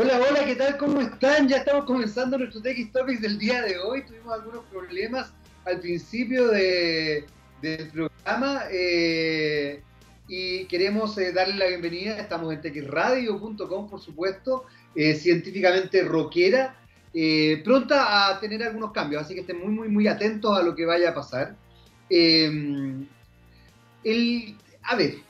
[0.00, 0.76] Hola, hola, ¿qué tal?
[0.76, 1.48] ¿Cómo están?
[1.48, 4.04] Ya estamos comenzando nuestro TX Topics del día de hoy.
[4.06, 5.32] Tuvimos algunos problemas
[5.64, 7.24] al principio del
[7.92, 9.82] programa eh,
[10.28, 12.16] y queremos eh, darle la bienvenida.
[12.16, 16.76] Estamos en texradio.com, por supuesto, eh, científicamente rockera,
[17.64, 20.86] pronta a tener algunos cambios, así que estén muy, muy, muy atentos a lo que
[20.86, 21.56] vaya a pasar.
[22.08, 23.08] el,
[24.04, 25.27] a ver,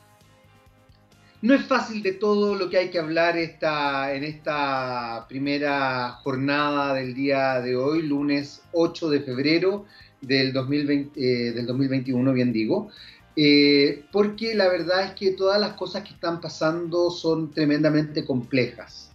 [1.40, 6.94] no es fácil de todo lo que hay que hablar esta, en esta primera jornada
[6.94, 9.84] del día de hoy, lunes 8 de febrero
[10.20, 12.90] del, 2020, eh, 2021, bien digo,
[13.36, 19.12] eh, porque la verdad es que todas las cosas que están pasando son tremendamente complejas.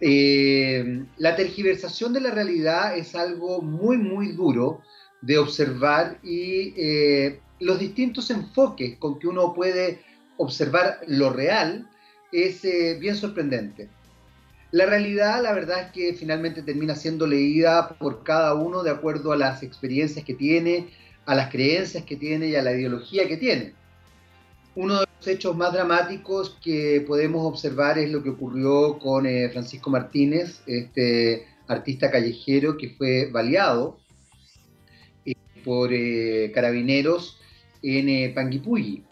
[0.00, 4.82] Eh, la tergiversación de la realidad es algo muy, muy duro
[5.20, 6.72] de observar y
[7.58, 10.00] los distintos enfoques con que uno puede
[10.40, 11.86] observar lo real
[12.32, 13.88] es eh, bien sorprendente.
[14.72, 19.32] La realidad, la verdad es que finalmente termina siendo leída por cada uno de acuerdo
[19.32, 20.88] a las experiencias que tiene,
[21.26, 23.74] a las creencias que tiene y a la ideología que tiene.
[24.76, 29.50] Uno de los hechos más dramáticos que podemos observar es lo que ocurrió con eh,
[29.50, 33.98] Francisco Martínez, este artista callejero que fue baleado
[35.26, 35.90] eh, por
[36.54, 37.38] carabineros
[37.82, 39.04] en Panguipulli.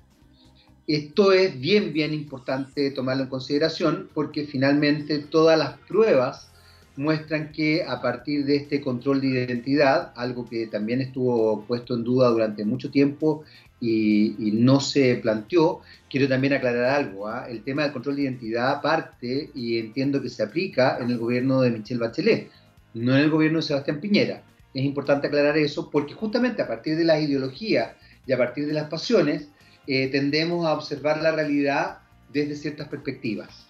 [0.89, 6.51] Esto es bien, bien importante tomarlo en consideración porque finalmente todas las pruebas
[6.97, 12.05] muestran que a partir de este control de identidad, algo que también estuvo puesto en
[12.05, 13.45] duda durante mucho tiempo
[13.83, 17.29] y, no se planteó, quiero también aclarar algo.
[17.29, 17.47] ¿ah?
[17.51, 21.61] El tema del control de identidad parte y entiendo que se aplica en el gobierno
[21.61, 22.51] de Michelle Bachelet,
[22.95, 24.43] no en el gobierno de Sebastián Piñera.
[24.73, 27.91] Es importante aclarar eso porque justamente a partir de las ideologías
[28.27, 29.49] y a partir de las pasiones,
[29.89, 32.01] eh, tendemos a observar la realidad
[32.31, 33.67] desde ciertas perspectivas.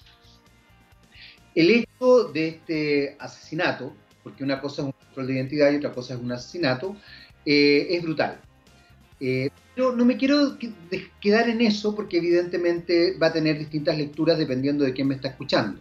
[1.55, 3.95] El hecho de este asesinato,
[4.25, 6.97] porque una cosa es un control de identidad y otra cosa es un asesinato,
[7.47, 8.41] eh, es brutal.
[9.21, 10.59] Eh, pero no me quiero
[11.21, 15.29] quedar en eso porque evidentemente va a tener distintas lecturas dependiendo de quién me está
[15.29, 15.81] escuchando.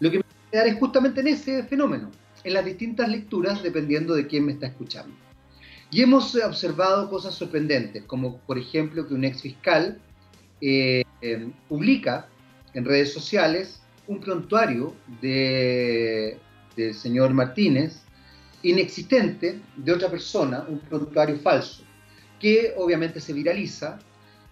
[0.00, 2.10] Lo que me voy quedar es justamente en ese fenómeno,
[2.42, 5.21] en las distintas lecturas dependiendo de quién me está escuchando.
[5.92, 10.00] Y hemos observado cosas sorprendentes, como por ejemplo que un ex fiscal
[10.62, 11.04] eh,
[11.68, 12.28] publica
[12.72, 16.38] en redes sociales un prontuario del
[16.94, 18.00] señor Martínez,
[18.62, 21.82] inexistente, de otra persona, un prontuario falso,
[22.40, 23.98] que obviamente se viraliza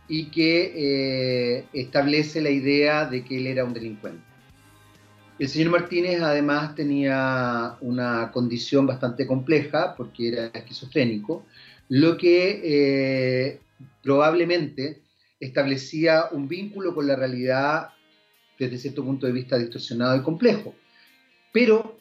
[0.08, 4.29] y que eh, establece la idea de que él era un delincuente.
[5.40, 11.46] El señor Martínez además tenía una condición bastante compleja porque era esquizofrénico,
[11.88, 13.60] lo que eh,
[14.02, 15.00] probablemente
[15.40, 17.88] establecía un vínculo con la realidad
[18.58, 20.74] desde cierto punto de vista distorsionado y complejo.
[21.54, 21.98] Pero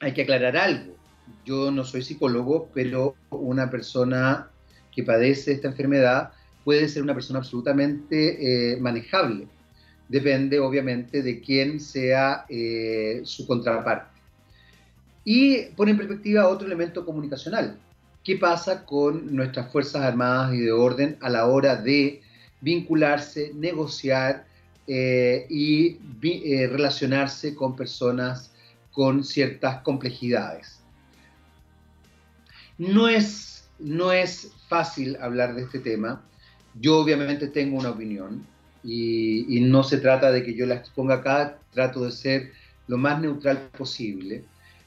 [0.00, 0.96] hay que aclarar algo.
[1.44, 4.50] Yo no soy psicólogo, pero una persona
[4.90, 6.32] que padece esta enfermedad
[6.64, 9.46] puede ser una persona absolutamente eh, manejable
[10.08, 14.20] depende obviamente de quién sea eh, su contraparte.
[15.24, 17.78] Y pone en perspectiva otro elemento comunicacional.
[18.22, 22.22] ¿Qué pasa con nuestras Fuerzas Armadas y de orden a la hora de
[22.60, 24.46] vincularse, negociar
[24.86, 28.52] eh, y eh, relacionarse con personas
[28.92, 30.80] con ciertas complejidades?
[32.78, 36.22] No es, no es fácil hablar de este tema.
[36.78, 38.46] Yo obviamente tengo una opinión,
[38.86, 42.52] y, no se trata de que yo la exponga acá, trato de ser
[42.86, 44.44] lo más neutral posible,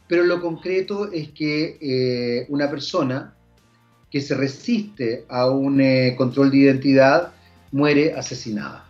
[0.08, 3.36] pero lo concreto es que eh, una persona
[4.10, 7.34] que se resiste a un eh, control de identidad
[7.72, 8.88] muere asesinada.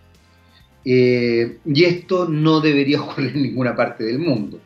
[0.85, 4.61] Eh, y esto no debería ocurrir en ninguna parte del mundo.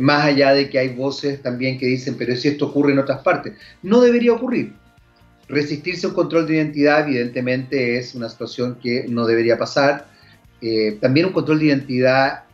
[0.00, 3.20] más allá de que hay voces también que dicen, pero si esto ocurre en otras
[3.20, 4.72] partes, no debería ocurrir.
[5.48, 10.08] Resistirse a un control de identidad, evidentemente, es una situación que no debería pasar.
[10.60, 12.44] Eh, también un control de identidad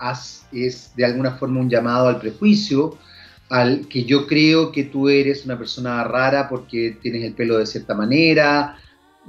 [0.52, 2.98] es de alguna forma un llamado al prejuicio,
[3.48, 7.66] al que yo creo que tú eres una persona rara porque tienes el pelo de
[7.66, 8.76] cierta manera,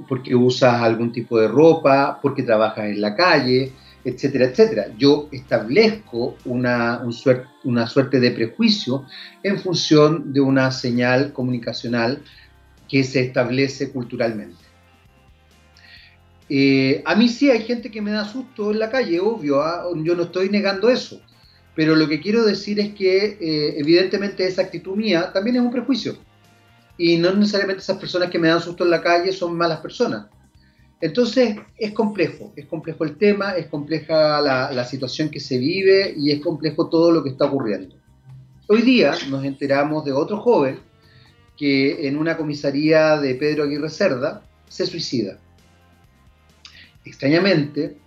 [0.08, 3.72] porque usas algún tipo de ropa, porque trabajas en la calle,
[4.04, 4.86] etcétera, etcétera.
[4.98, 7.02] Yo establezco una,
[7.64, 9.04] una suerte de prejuicio
[9.42, 12.22] en función de una señal comunicacional
[12.92, 14.62] que se establece culturalmente.
[16.50, 19.84] Eh, a mí sí hay gente que me da susto en la calle, obvio, ¿ah?
[19.96, 21.18] yo no estoy negando eso,
[21.74, 25.70] pero lo que quiero decir es que eh, evidentemente esa actitud mía también es un
[25.70, 26.18] prejuicio
[26.98, 30.26] y no necesariamente esas personas que me dan susto en la calle son malas personas.
[31.00, 36.30] Entonces, es complejo, es complejo el tema, es compleja la, situación que se vive y
[36.30, 37.96] es complejo todo lo que está ocurriendo.
[38.68, 40.91] Hoy día nos enteramos de otro joven
[41.62, 45.38] que en una comisaría de Pedro Aguirre Cerda se suicida.
[47.04, 47.98] Extrañamente,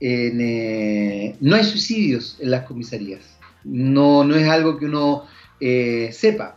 [0.00, 3.20] eh, no hay suicidios en las comisarías.
[3.62, 5.26] No, no es algo que uno
[5.60, 6.56] eh, sepa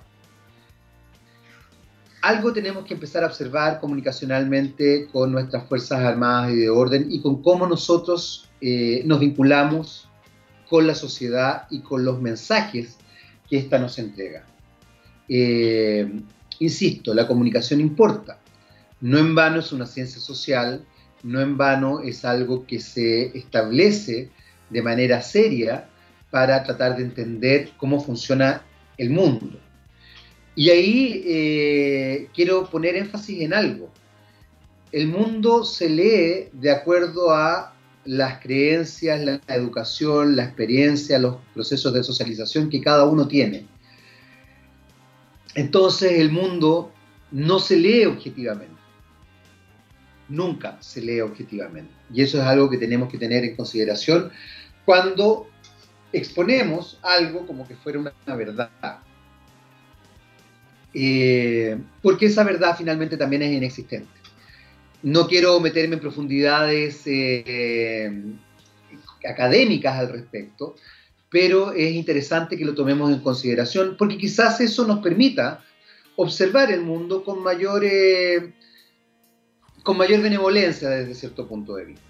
[2.23, 7.21] algo tenemos que empezar a observar comunicacionalmente con nuestras Fuerzas Armadas y de orden y
[7.21, 10.09] con cómo nosotros eh, nos vinculamos
[10.67, 12.97] con la sociedad y con los mensajes
[13.47, 14.43] que ésta nos entrega.
[15.27, 16.09] Eh,
[16.59, 18.39] insisto, la comunicación importa.
[19.01, 20.85] No en vano es una ciencia social,
[21.23, 24.29] no en vano es algo que se establece
[24.69, 25.89] de manera seria
[26.31, 28.63] para tratar de entender cómo funciona
[28.97, 29.59] el mundo.
[30.55, 33.89] Y ahí eh, quiero poner énfasis en algo.
[34.91, 37.75] El mundo se lee de acuerdo a
[38.05, 43.65] las creencias, la educación, la experiencia, los procesos de socialización que cada uno tiene.
[45.55, 46.91] Entonces el mundo
[47.31, 48.75] no se lee objetivamente.
[50.27, 51.91] Nunca se lee objetivamente.
[52.13, 54.31] Y eso es algo que tenemos que tener en consideración
[54.85, 55.47] cuando
[56.11, 58.69] exponemos algo como que fuera una verdad.
[60.93, 64.09] Eh, porque esa verdad finalmente también es inexistente.
[65.03, 68.23] No quiero meterme en profundidades eh,
[69.27, 70.75] académicas al respecto,
[71.29, 75.63] pero es interesante que lo tomemos en consideración porque quizás eso nos permita
[76.15, 78.53] observar el mundo con mayor, eh,
[79.83, 82.05] con mayor benevolencia desde cierto punto de vista,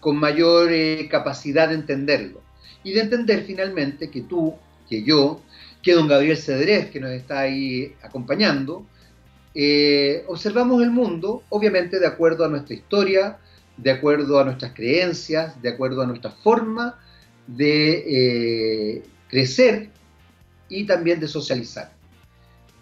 [0.00, 0.70] con mayor
[1.08, 2.42] capacidad de entenderlo
[2.84, 4.54] y de entender finalmente que tú,
[4.88, 5.40] que yo,
[5.82, 8.86] que don Gabriel Cedrés, que nos está ahí acompañando,
[9.54, 13.38] eh, observamos el mundo, obviamente de acuerdo a nuestra historia,
[13.76, 16.98] de acuerdo a nuestras creencias, de acuerdo a nuestra forma
[17.48, 18.04] de
[18.96, 19.90] eh, crecer
[20.68, 21.90] y también de socializar.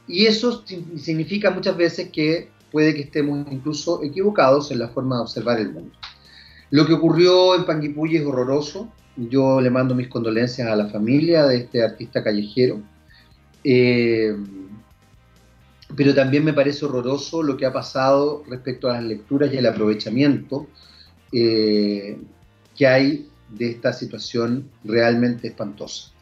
[0.07, 5.23] Y eso significa muchas veces que puede que estemos incluso equivocados en la forma de
[5.23, 5.93] observar el mundo.
[6.71, 11.47] Lo que ocurrió en Panguipulli es horroroso, yo le mando mis condolencias a la familia
[11.47, 12.83] de este artista callejero.
[13.65, 14.37] Eh,
[15.95, 19.67] pero también me parece horroroso lo que ha pasado respecto a las lecturas y el
[19.67, 20.67] aprovechamiento
[21.33, 22.19] eh,
[22.77, 26.13] que hay de esta situación realmente espantosa.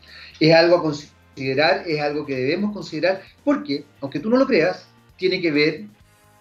[0.41, 4.87] Es algo a considerar, es algo que debemos considerar, porque, aunque tú no lo creas,
[5.17, 5.85] tiene que ver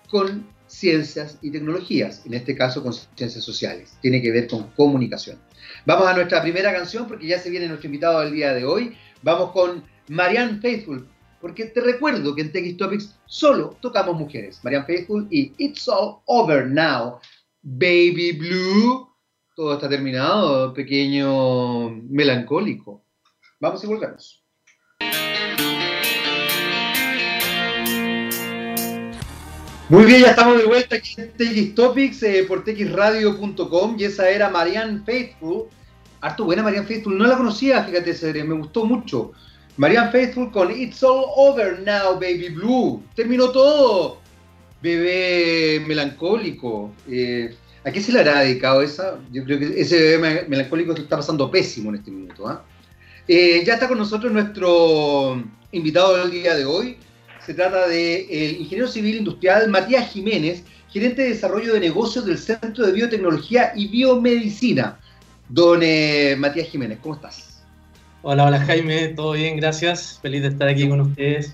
[0.09, 5.39] con ciencias y tecnologías, en este caso con ciencias sociales, tiene que ver con comunicación.
[5.85, 8.95] Vamos a nuestra primera canción porque ya se viene nuestro invitado del día de hoy.
[9.21, 11.07] Vamos con Marianne Faithful,
[11.39, 14.59] porque te recuerdo que en TX Topics solo tocamos mujeres.
[14.63, 17.19] Marianne Faithful y It's All Over Now,
[17.61, 19.12] Baby Blue.
[19.55, 23.03] Todo está terminado, pequeño melancólico.
[23.59, 24.43] Vamos y volvemos.
[29.89, 34.27] Muy bien, ya estamos de vuelta aquí en TX Topics eh, por txradio.com y esa
[34.27, 35.65] era Marianne Faithful.
[36.19, 39.33] Harto buena Marianne Faithful, no la conocía, fíjate, me gustó mucho.
[39.77, 43.03] Marianne Faithful con It's All Over Now, Baby Blue.
[43.15, 44.17] Terminó todo.
[44.81, 46.91] Bebé melancólico.
[47.07, 47.55] Eh,
[47.85, 49.19] ¿A qué se le hará dedicado esa?
[49.31, 52.47] Yo creo que ese bebé melancólico está pasando pésimo en este minuto.
[52.47, 52.63] ¿ah?
[53.27, 56.97] Eh, ya está con nosotros nuestro invitado del día de hoy,
[57.45, 62.85] se trata del ingeniero civil industrial Matías Jiménez, gerente de desarrollo de negocios del Centro
[62.85, 64.99] de Biotecnología y Biomedicina.
[65.49, 67.63] Don eh, Matías Jiménez, ¿cómo estás?
[68.21, 70.19] Hola, hola Jaime, todo bien, gracias.
[70.21, 71.53] Feliz de estar aquí con ustedes.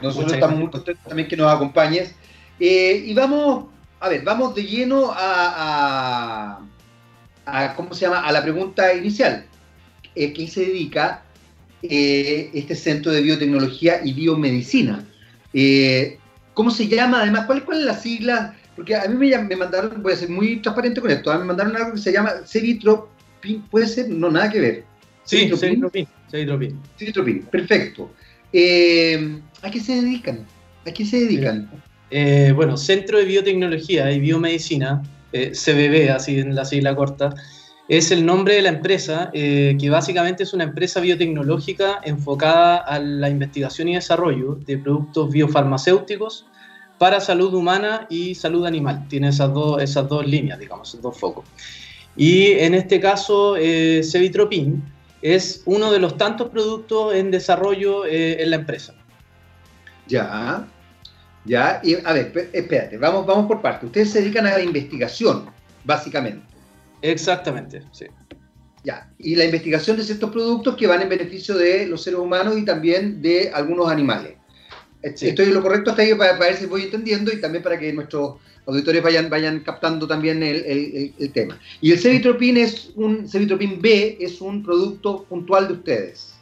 [0.00, 2.14] Nosotros estamos muy contentos también que nos acompañes.
[2.60, 3.66] Eh, y vamos,
[4.04, 6.60] a ver, vamos de lleno a,
[7.74, 8.20] ¿cómo se llama?
[8.20, 9.46] A la pregunta inicial.
[10.14, 11.22] Eh, ¿Qué se dedica
[11.80, 15.06] este Centro de Biotecnología y Biomedicina?
[15.54, 16.18] Eh,
[16.52, 17.22] ¿Cómo se llama?
[17.22, 18.54] Además, ¿cuál, cuál es la sigla?
[18.76, 21.92] Porque a mí me, mandaron, voy a ser muy transparente con esto, me mandaron algo
[21.92, 24.10] que se llama Ceritropin, ¿puede ser?
[24.10, 24.84] No, nada que ver.
[25.24, 26.06] Sí, Ceritropin.
[26.30, 26.78] Ceritropin.
[26.98, 28.12] Ceritropin, perfecto.
[28.52, 30.44] Eh, ¿A qué se dedican?
[30.86, 31.70] ¿A qué se dedican?
[32.10, 37.34] Eh, bueno, Centro de Biotecnología y Biomedicina, CBB, así en la sigla corta,
[37.88, 42.98] es el nombre de la empresa, eh, que básicamente es una empresa biotecnológica enfocada a
[42.98, 46.46] la investigación y desarrollo de productos biofarmacéuticos
[46.96, 49.06] para salud humana y salud animal.
[49.08, 51.44] Tiene esas dos, esas dos líneas, digamos, esos dos focos.
[52.16, 54.82] Y en este caso, eh, Cevitropin
[55.20, 58.94] es uno de los tantos productos en desarrollo eh, en la empresa.
[60.06, 60.66] Ya.
[61.44, 63.86] Ya, y a ver, espérate, vamos, vamos por parte.
[63.86, 65.46] Ustedes se dedican a la investigación,
[65.84, 66.46] básicamente.
[67.02, 68.06] Exactamente, sí.
[68.82, 72.56] Ya, y la investigación de ciertos productos que van en beneficio de los seres humanos
[72.58, 74.34] y también de algunos animales.
[75.02, 77.92] Estoy en lo correcto hasta ahí para, ver si voy entendiendo y también para que
[77.92, 78.36] nuestros
[78.66, 81.58] auditores vayan, vayan captando también el, tema.
[81.82, 86.34] Y el Cevitropin es un Cevitropin B es un producto puntual de ustedes.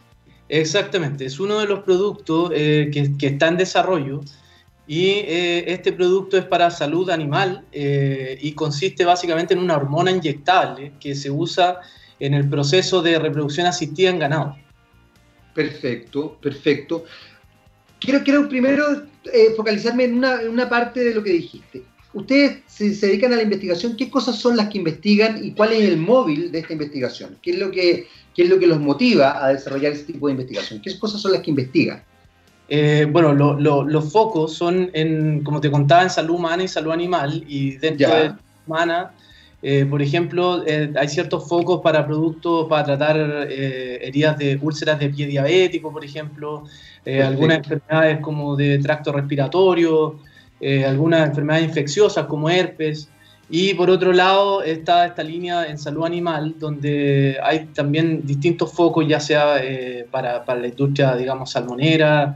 [0.49, 4.21] Exactamente, es uno de los productos eh, que, está en desarrollo
[4.87, 10.11] y eh, este producto es para salud animal eh, y consiste básicamente en una hormona
[10.11, 11.81] inyectable que se usa
[12.19, 14.57] en el proceso de reproducción asistida en ganado.
[15.55, 17.05] Perfecto, perfecto.
[18.01, 18.85] Quiero, quiero primero
[19.33, 21.83] eh, focalizarme en una, parte de lo que dijiste.
[22.15, 25.73] Ustedes se, se, dedican a la investigación, ¿qué cosas son las que investigan y cuál
[25.73, 27.39] es el móvil de esta investigación?
[27.41, 30.83] ¿Qué es lo que, es lo que los motiva a desarrollar este tipo de investigación?
[30.83, 32.03] ¿Qué cosas son las que investigan?
[32.69, 37.45] Eh, bueno, los focos son, en, como te contaba, en salud humana y salud animal,
[37.47, 38.35] y dentro de de
[38.67, 39.13] humana
[39.65, 44.99] eh, por ejemplo, eh, hay ciertos focos para productos para tratar eh, heridas de úlceras
[44.99, 46.65] de pie diabético, por ejemplo,
[47.07, 50.19] algunas enfermedades como de tracto respiratorio,
[50.87, 53.09] algunas enfermedades infecciosas como herpes.
[53.51, 59.07] Y por otro lado está esta línea en salud animal, donde hay también distintos focos,
[59.07, 59.61] ya sea
[60.11, 62.35] para, para, la industria, digamos, salmonera,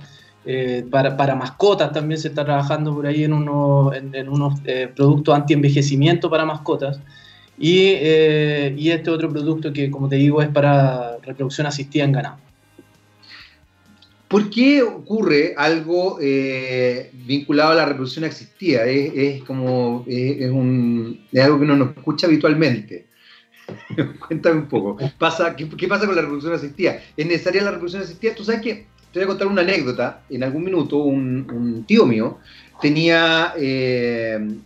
[0.90, 4.60] para, para, mascotas también se está trabajando por ahí en, uno, en, unos
[4.94, 7.00] productos anti-envejecimiento para mascotas.
[7.58, 12.12] Y, eh, y, este otro producto que, como te digo, es para reproducción asistida en
[12.12, 12.45] ganado.
[14.28, 18.84] ¿Por qué ocurre algo eh, vinculado a la reproducción asistida?
[18.84, 23.06] Es, como, es, un, es algo que uno no escucha habitualmente.
[24.26, 24.96] Cuéntame un poco.
[24.96, 27.00] ¿qué, ¿qué, pasa con la reproducción asistida?
[27.16, 28.34] ¿Es necesaria la reproducción asistida?
[28.34, 30.22] Tú sabes que te voy a contar una anécdota.
[30.28, 32.38] En algún minuto, un, tío mío
[32.80, 34.58] tenía eh,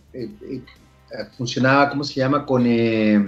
[1.37, 2.45] funcionaba, ¿cómo se llama?
[2.45, 3.23] Con, eh,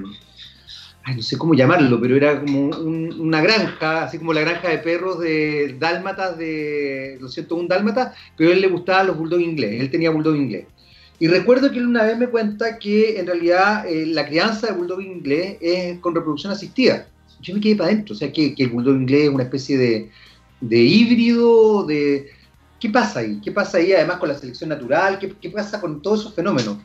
[1.04, 4.78] ay, no sé cómo llamarlo, pero era como una granja, así como la granja de
[4.80, 9.82] perros de dálmatas, de los 101 dálmatas, pero a él le gustaban los bulldog inglés,
[9.82, 10.66] él tenía bulldog inglés.
[11.20, 14.74] Y recuerdo que él una vez me cuenta que en realidad eh, la crianza de
[14.74, 17.08] bulldog inglés es con reproducción asistida.
[17.42, 20.10] Yo me quedé para adentro, o sea que, el bulldog inglés es una especie de,
[20.62, 22.30] de híbrido, de...
[22.80, 23.40] ¿Qué pasa ahí?
[23.42, 25.18] ¿Qué pasa ahí además con la selección natural?
[25.20, 26.78] ¿Qué, qué pasa con todos esos fenómenos?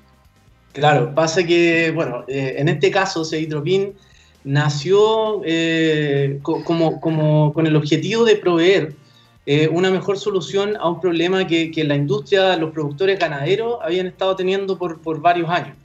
[0.73, 3.95] Claro, pasa que, bueno, eh, en este caso, Seidropin
[4.49, 8.95] nació eh, como, como, con el objetivo de proveer
[9.47, 14.07] eh, una mejor solución a un problema que, que, la industria, los productores ganaderos habían
[14.07, 15.77] estado teniendo por, por varios años.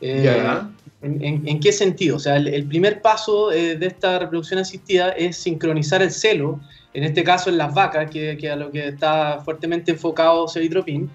[0.00, 2.16] En, en, qué sentido?
[2.16, 6.60] O sea, el, primer paso de esta reproducción asistida es sincronizar el celo,
[6.94, 11.08] en este caso en las vacas, que, que a lo que está fuertemente enfocado Cevitropin.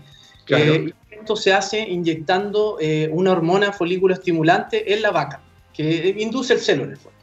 [0.46, 0.92] Claro
[1.22, 5.42] esto se hace inyectando eh, una hormona folículo estimulante en la vaca,
[5.82, 7.18] que induce el celo en el fondo.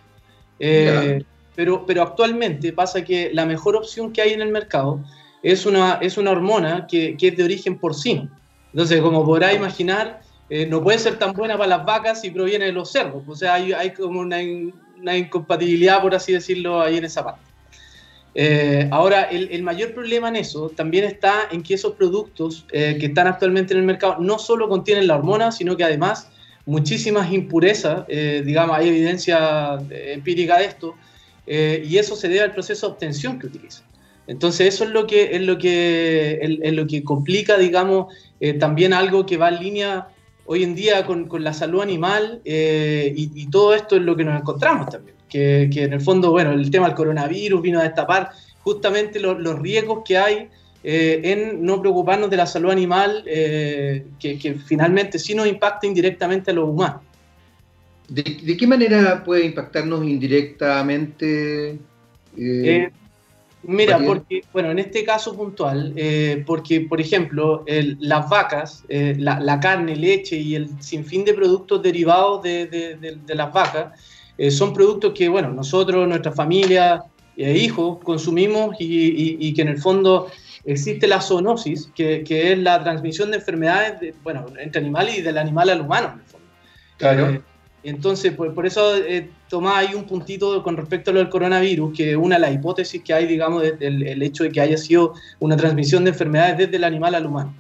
[0.60, 1.24] Eh,
[1.54, 5.00] pero, pero actualmente pasa que la mejor opción que hay en el mercado
[5.42, 8.28] es una, es una hormona que, que es de origen porcino.
[8.72, 12.66] Entonces, como podrá imaginar, eh, no puede ser tan buena para las vacas si proviene
[12.66, 13.22] de los cerdos.
[13.26, 14.38] O sea, hay, hay como una,
[14.98, 17.42] una, incompatibilidad, por así decirlo, ahí en esa parte.
[18.34, 23.06] Eh, ahora, el, mayor problema en eso también está en que esos productos eh, que
[23.06, 26.30] están actualmente en el mercado no solo contienen la hormona, sino que además
[26.68, 30.94] muchísimas impurezas, eh, digamos, hay evidencia empírica de esto,
[31.46, 33.86] y eso se debe al proceso de obtención que utilizan.
[34.26, 38.14] Entonces, eso es lo que, es lo que, es, lo que complica, digamos,
[38.60, 40.08] también algo que va en línea
[40.44, 44.38] hoy en día con, con la salud animal, y, todo esto es lo que nos
[44.38, 49.20] encontramos también que, en el fondo, bueno, el tema del coronavirus vino a destapar justamente
[49.20, 50.48] los riesgos que hay
[50.82, 56.50] eh, en no preocuparnos de la salud animal, eh, que, finalmente sí nos impacta indirectamente
[56.50, 57.02] a los humanos.
[58.08, 61.78] ¿De, qué manera puede impactarnos indirectamente?
[62.36, 62.90] Eh,
[63.64, 65.94] mira, porque, bueno, en este caso puntual,
[66.46, 73.34] porque, por ejemplo, las vacas, la, carne, leche y el sinfín de productos derivados de
[73.34, 74.00] las vacas,
[74.50, 77.04] son productos que, bueno, nosotros, nuestra familia,
[77.38, 80.28] e hijos consumimos y, que en el fondo
[80.68, 85.38] existe la zoonosis, que, es la transmisión de enfermedades, de, bueno, entre animales y del
[85.38, 86.46] animal al humano, en el fondo.
[86.98, 87.30] Claro.
[87.30, 87.40] Eh,
[87.84, 91.96] entonces, por, por eso eh, toma ahí un puntito con respecto a lo del coronavirus,
[91.96, 95.14] que una de las hipótesis que hay, digamos, del el hecho de que haya sido
[95.38, 97.54] una transmisión de enfermedades desde el animal al humano.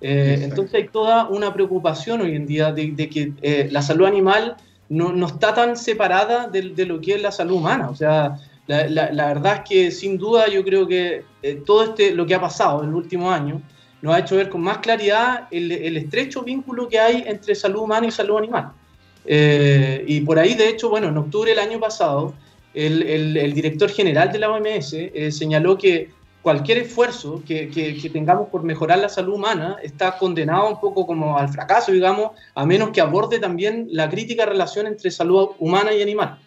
[0.00, 4.56] entonces hay toda una preocupación hoy en día de, de que la salud animal
[4.88, 7.90] no, no está tan separada de, de, lo que es la salud humana.
[7.90, 12.12] O sea, la, la, verdad es que sin duda yo creo que eh, todo este,
[12.12, 13.62] lo que ha pasado en el último año
[14.02, 18.06] nos ha hecho ver con más claridad el, estrecho vínculo que hay entre salud humana
[18.06, 18.72] y salud animal.
[19.24, 22.34] Eh, y por ahí, de hecho, bueno, en octubre del año pasado,
[22.74, 26.10] el, el, director general de la OMS eh, señaló que
[26.42, 31.38] cualquier esfuerzo que, que, tengamos por mejorar la salud humana está condenado un poco como
[31.38, 36.02] al fracaso, digamos, a menos que aborde también la crítica relación entre salud humana y
[36.02, 36.38] animal.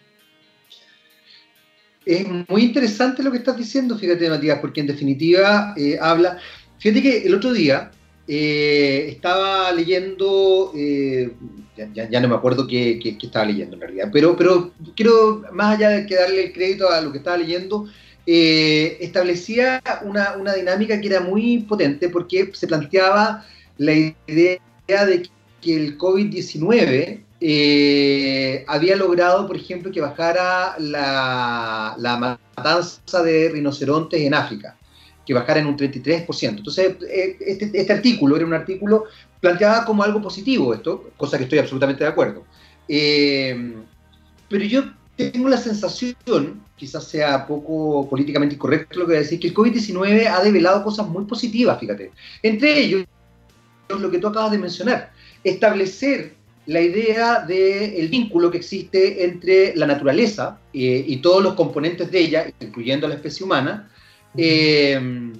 [2.04, 6.38] Es muy interesante lo que estás diciendo, fíjate, Matías, porque en definitiva eh, habla.
[6.78, 7.90] Fíjate que el otro día
[8.26, 11.30] eh, estaba leyendo, eh,
[11.92, 16.06] ya, no me acuerdo qué, estaba leyendo en realidad, pero, pero quiero, más allá de
[16.06, 17.86] que darle el crédito a lo que estaba leyendo,
[18.26, 23.44] establecía una, una dinámica que era muy potente porque se planteaba
[23.76, 24.60] la idea
[25.06, 25.28] de
[25.60, 31.96] que el COVID-19 eh, había logrado, por ejemplo, que bajara la,
[32.54, 34.76] matanza de rinocerontes en África,
[35.24, 36.58] que bajara en un 33%.
[36.58, 39.04] Entonces, eh, este, este, artículo era un artículo
[39.40, 42.44] planteado como algo positivo, esto, cosa que estoy absolutamente de acuerdo.
[42.86, 43.74] Eh,
[44.48, 44.84] pero yo
[45.16, 49.54] tengo la sensación, quizás sea poco políticamente incorrecto lo que voy a decir, que el
[49.54, 52.10] COVID-19 ha develado cosas muy positivas, fíjate.
[52.42, 53.04] Entre ellos,
[53.88, 56.39] lo que tú acabas de mencionar, establecer
[56.70, 62.20] la idea del vínculo que existe entre la naturaleza eh, y todos los componentes de
[62.20, 63.90] ella, incluyendo la especie humana,
[64.36, 65.32] eh,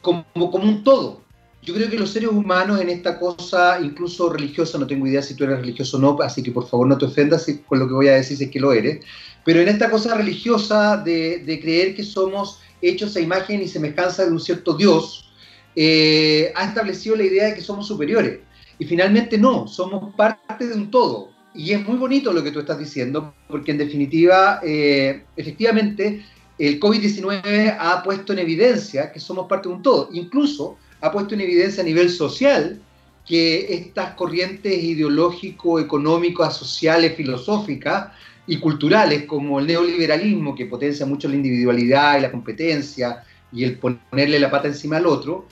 [0.00, 1.22] como, como un todo.
[1.60, 5.34] Yo creo que los seres humanos en esta cosa, incluso religiosa, no tengo idea si
[5.34, 7.94] tú eres religioso o no, así que por favor no te ofendas con lo que
[7.94, 9.04] voy a decir si es que lo eres,
[9.44, 14.30] pero en esta cosa religiosa de, creer que somos hechos a imagen y semejanza de
[14.30, 15.32] un cierto Dios,
[15.74, 18.38] eh, ha establecido la idea de que somos superiores.
[18.78, 21.30] Y finalmente no, somos parte de un todo.
[21.54, 26.24] Y es muy bonito lo que tú estás diciendo, porque en definitiva, eh, efectivamente,
[26.58, 30.08] el COVID-19 ha puesto en evidencia que somos parte de un todo.
[30.12, 32.80] Incluso ha puesto en evidencia a nivel social
[33.26, 38.08] que estas corrientes ideológico, económicas, sociales, filosóficas
[38.46, 43.78] y culturales, como el neoliberalismo, que potencia mucho la individualidad y la competencia y el
[43.78, 45.46] ponerle la pata encima al otro,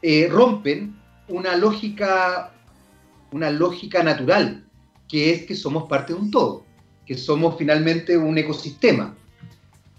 [0.00, 0.94] eh, rompen
[1.28, 2.52] una lógica
[3.32, 4.64] una lógica natural,
[5.08, 6.64] que es que somos parte de un todo,
[7.06, 9.16] que somos finalmente un ecosistema.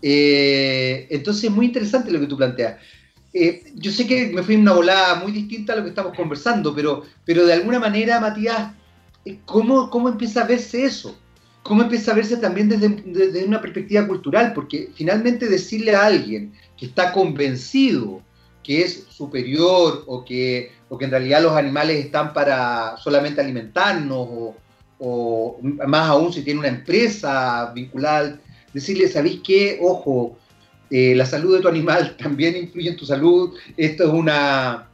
[0.01, 2.77] Eh, entonces es muy interesante lo que tú planteas.
[3.33, 6.15] Eh, yo sé que me fui en una volada muy distinta a lo que estamos
[6.15, 8.71] conversando, pero, pero de alguna manera, Matías,
[9.25, 11.17] eh, ¿cómo, ¿cómo empieza a verse eso?
[11.63, 14.53] ¿Cómo empieza a verse también desde, desde una perspectiva cultural?
[14.53, 18.21] Porque finalmente decirle a alguien que está convencido
[18.63, 24.55] que es superior o que, o que en realidad los animales están para solamente alimentarnos
[24.99, 28.39] o, más aún si tiene una empresa vinculada,
[28.73, 29.77] decirle, ¿sabéis qué?
[29.81, 30.37] Ojo,
[30.89, 34.89] eh, la salud de tu animal también influye en tu salud, esto es una,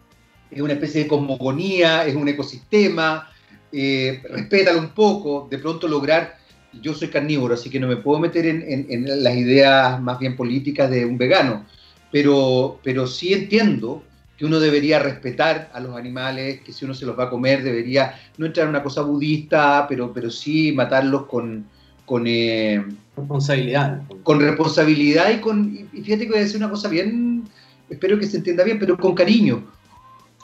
[0.51, 3.29] es una especie de cosmogonía, es un ecosistema,
[3.71, 6.37] eh, respétalo un poco, de pronto lograr,
[6.81, 10.35] yo soy carnívoro, así que no me puedo meter en, en las ideas más bien
[10.35, 11.65] políticas de un vegano,
[12.11, 14.03] pero, pero sí entiendo
[14.37, 17.63] que uno debería respetar a los animales, que si uno se los va a comer
[17.63, 21.65] debería no entrar en una cosa budista, pero, pero sí matarlos con...
[22.05, 22.83] con eh,
[23.15, 24.01] responsabilidad.
[24.23, 25.87] Con responsabilidad y con...
[25.93, 27.43] Y fíjate que voy a decir una cosa bien,
[27.89, 29.63] espero que se entienda bien, pero con cariño.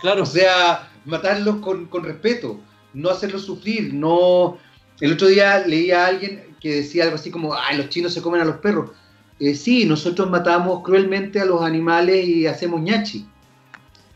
[0.01, 0.23] Claro.
[0.23, 2.59] O sea, matarlos con, con respeto,
[2.93, 4.57] no hacerlos sufrir, no...
[5.01, 8.21] El otro día leí a alguien que decía algo así como, ay, los chinos se
[8.21, 8.91] comen a los perros.
[9.39, 13.25] Eh, sí, nosotros matamos cruelmente a los animales y hacemos ñachi.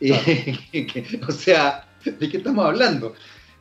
[0.00, 3.14] Eh, o sea, ¿de qué estamos hablando?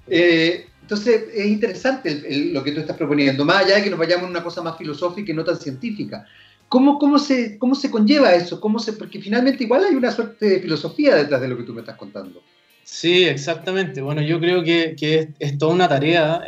[0.08, 4.26] Eh, entonces, es interesante lo que tú estás proponiendo, más allá de que nos vayamos
[4.26, 6.26] a una cosa más filosófica y no tan científica.
[6.68, 8.60] ¿Cómo, cómo, se, cómo se conlleva eso?
[8.60, 11.74] ¿Cómo se, porque finalmente igual hay una suerte de filosofía detrás de lo que tú
[11.74, 12.42] me estás contando.
[12.84, 14.02] Sí, exactamente.
[14.02, 16.44] Bueno, yo creo que, que es, toda una tarea,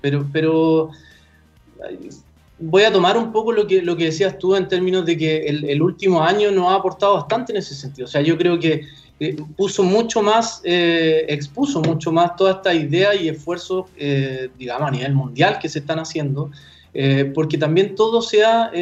[0.00, 0.90] pero, pero
[2.58, 5.46] voy a tomar un poco lo que, lo que decías tú en términos de que
[5.46, 8.06] el, último año nos ha aportado bastante en ese sentido.
[8.06, 8.82] O sea, yo creo que
[9.20, 14.88] eh, puso mucho más, eh, expuso mucho más toda esta idea y esfuerzos, eh, digamos,
[14.88, 16.50] a nivel mundial que se están haciendo,
[17.32, 18.72] porque también todo se ha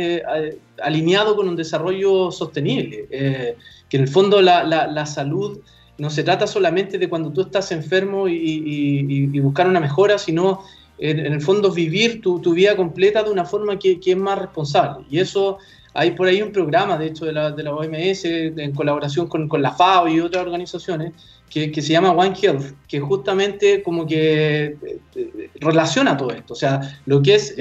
[0.81, 5.59] alineado con un desarrollo sostenible, que en el fondo la, la, salud
[5.99, 10.63] no se trata solamente de cuando tú estás enfermo y, y buscar una mejora, sino
[10.99, 14.39] en, el fondo vivir tu, tu, vida completa de una forma que, que, es más
[14.39, 15.05] responsable.
[15.11, 15.59] Y eso,
[15.97, 19.49] hay por ahí un programa, de hecho, de la, de la OMS, en colaboración con,
[19.49, 21.13] con, la FAO y otras organizaciones,
[21.49, 24.77] que, se llama One Health, que justamente como que
[25.15, 27.55] eh, relaciona todo esto, o sea, lo que es,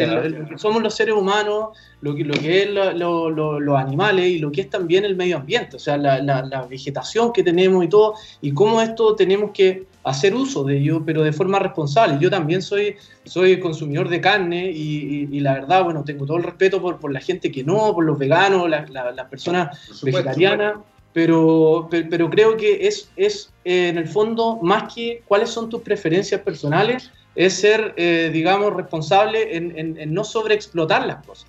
[0.58, 4.70] somos los seres humanos, lo que, lo que es los animales y lo que es
[4.70, 9.16] también el medio ambiente, o sea, la, vegetación que tenemos y todo, y cómo esto
[9.16, 12.18] tenemos que hacer uso de ello, pero de forma responsable.
[12.20, 16.82] Yo también soy, soy consumidor de carne y, la verdad, bueno, tengo todo el respeto
[16.82, 20.76] por, por la gente que no, por los veganos, las personas vegetarianas
[21.16, 25.82] pero, pero, creo que es, es eh, en el fondo, más que cuáles son tus
[25.82, 31.48] preferencias personales, es ser, eh, digamos, responsable en, en, no sobreexplotar las cosas.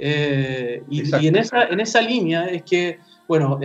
[0.00, 3.58] Eh, y, y, en, esa, en esa línea es que, bueno,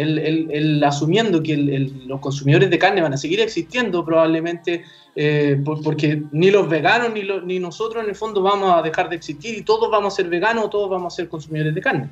[0.84, 1.56] asumiendo que
[2.08, 4.84] los consumidores de carne van a seguir existiendo probablemente,
[5.84, 9.58] porque ni los veganos ni, ni nosotros en el fondo vamos a dejar de existir
[9.58, 12.10] y todos vamos a ser veganos, todos vamos a ser consumidores de carne.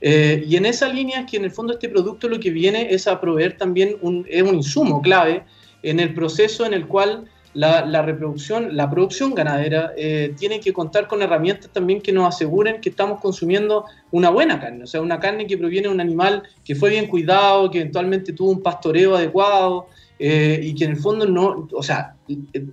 [0.00, 2.88] Eh, y en esa línea es que en el fondo este producto lo que viene
[2.92, 5.44] es a proveer también un, es un insumo clave
[5.82, 7.24] en el proceso en el cual
[7.56, 12.80] la, reproducción, la producción ganadera eh, tiene que contar con herramientas también que nos aseguren
[12.80, 16.42] que estamos consumiendo una buena carne, o sea, una carne que proviene de un animal
[16.64, 19.88] que fue bien cuidado, que eventualmente tuvo un pastoreo adecuado,
[20.18, 22.14] eh, y que en el fondo no, o sea,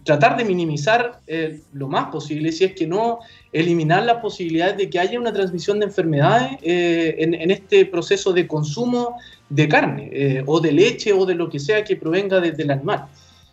[0.03, 3.19] tratar de minimizar eh, lo más posible, si es que no
[3.51, 8.47] eliminar las posibilidades de que haya una transmisión de enfermedades eh, en, este proceso de
[8.47, 9.17] consumo
[9.49, 13.07] de carne o de leche o de lo que sea que provenga desde el animal.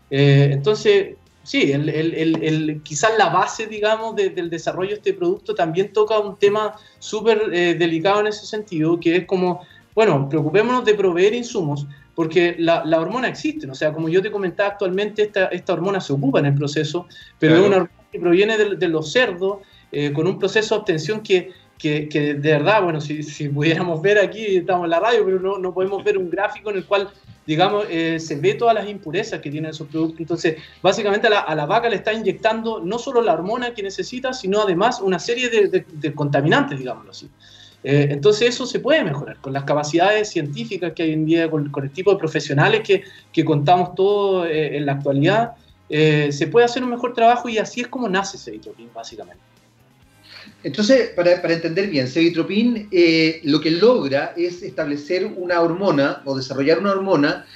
[0.08, 5.92] entonces, sí, el, el, el, quizás la base, digamos, del desarrollo de este producto también
[5.92, 9.60] toca un tema súper delicado en ese sentido, que es como,
[9.94, 14.70] bueno, preocupémonos de proveer insumos, porque la, hormona existe, o sea, como yo te comentaba
[14.70, 17.06] actualmente, esta, esta hormona se ocupa en el proceso,
[17.38, 21.22] pero es una hormona que proviene de, los cerdos, eh, con un proceso de obtención
[21.22, 25.40] que, que, de verdad, bueno, si, si, pudiéramos ver aquí, estamos en la radio, pero
[25.40, 27.08] no, no podemos ver un gráfico en el cual,
[27.46, 30.20] digamos, eh, se ve todas las impurezas que tienen esos productos.
[30.20, 34.32] Entonces, básicamente a la, a vaca le está inyectando no solo la hormona que necesita,
[34.32, 37.28] sino además una serie de, contaminantes, digámoslo así.
[37.82, 41.72] Eh, entonces eso se puede mejorar con las capacidades científicas que hay en día, con,
[41.82, 45.52] el tipo de profesionales que, que contamos todos eh, en la actualidad,
[45.88, 49.42] se puede hacer un mejor trabajo y así es como nace Cevitropin, básicamente.
[50.62, 52.88] Entonces, para, para entender bien, Cevitropin
[53.44, 57.46] lo que logra es establecer una hormona o desarrollar una hormona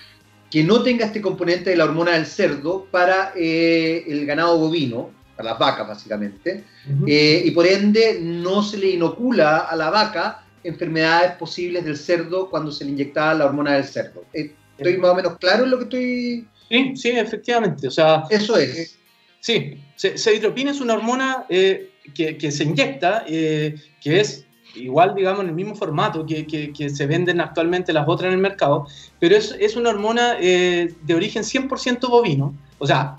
[0.50, 5.50] que no tenga este componente de la hormona del cerdo para el ganado bovino, para
[5.50, 6.64] las vacas básicamente,
[7.06, 12.48] eh, y por ende no se le inocula a la vaca enfermedades posibles del cerdo
[12.48, 14.24] cuando se le inyectaba la hormona del cerdo.
[14.32, 16.48] Eh, ¿Estoy más o menos claro en lo que estoy...?
[16.68, 17.88] Sí, sí, efectivamente.
[17.88, 18.98] O sea, Eso es.
[19.40, 25.48] Sí, ceditropina es una hormona eh, que, que, se inyecta, que es igual, digamos, en
[25.48, 28.86] el mismo formato que, que, se venden actualmente las otras en el mercado,
[29.20, 33.18] pero es, es una hormona de origen 100% bovino, o sea,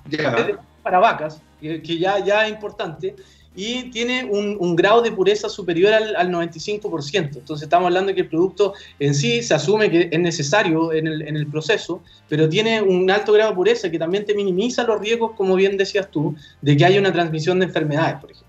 [0.84, 3.15] para vacas, que, ya, ya es importante,
[3.56, 7.38] y tiene un, grado de pureza superior al, 95%.
[7.38, 11.08] Entonces estamos hablando de que el producto en sí se asume que es necesario en
[11.08, 14.84] el, en el, proceso, pero tiene un alto grado de pureza que también te minimiza
[14.84, 18.44] los riesgos, como bien decías tú, de que haya una transmisión de enfermedades, por ejemplo.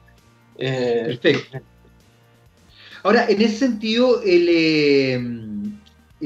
[0.58, 1.58] Eh, Perfecto.
[3.02, 5.20] Ahora, en ese sentido, el, eh,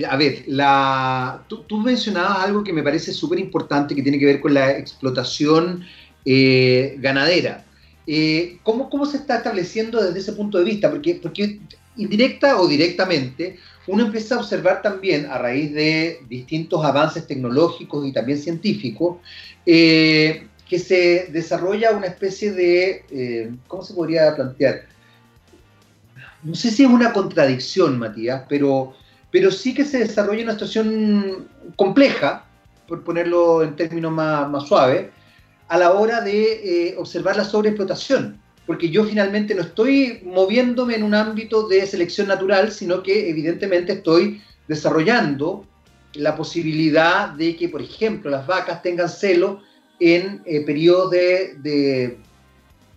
[0.08, 4.26] a ver, la, tú, tú mencionabas algo que me parece súper importante que tiene que
[4.26, 5.84] ver con la explotación
[6.24, 7.64] eh, ganadera.
[8.06, 10.90] Eh, ¿cómo, ¿cómo, se está estableciendo desde ese punto de vista?
[10.90, 11.60] Porque, porque
[11.96, 18.12] indirecta o directamente, uno empieza a observar también, a raíz de distintos avances tecnológicos y
[18.12, 19.18] también científicos,
[19.66, 24.82] eh, que se desarrolla una especie de, ¿cómo se podría plantear?
[26.44, 28.94] No sé si es una contradicción, Matías, pero,
[29.32, 32.46] pero sí que se desarrolla una situación compleja,
[32.86, 35.08] por ponerlo en términos más, más suaves,
[35.66, 41.02] a la hora de eh, observar la sobreexplotación, porque yo finalmente no estoy moviéndome en
[41.02, 45.66] un ámbito de selección natural, sino que evidentemente estoy desarrollando
[46.14, 49.62] la posibilidad de que, por ejemplo, las vacas tengan celo
[50.00, 52.18] en eh, periodos de,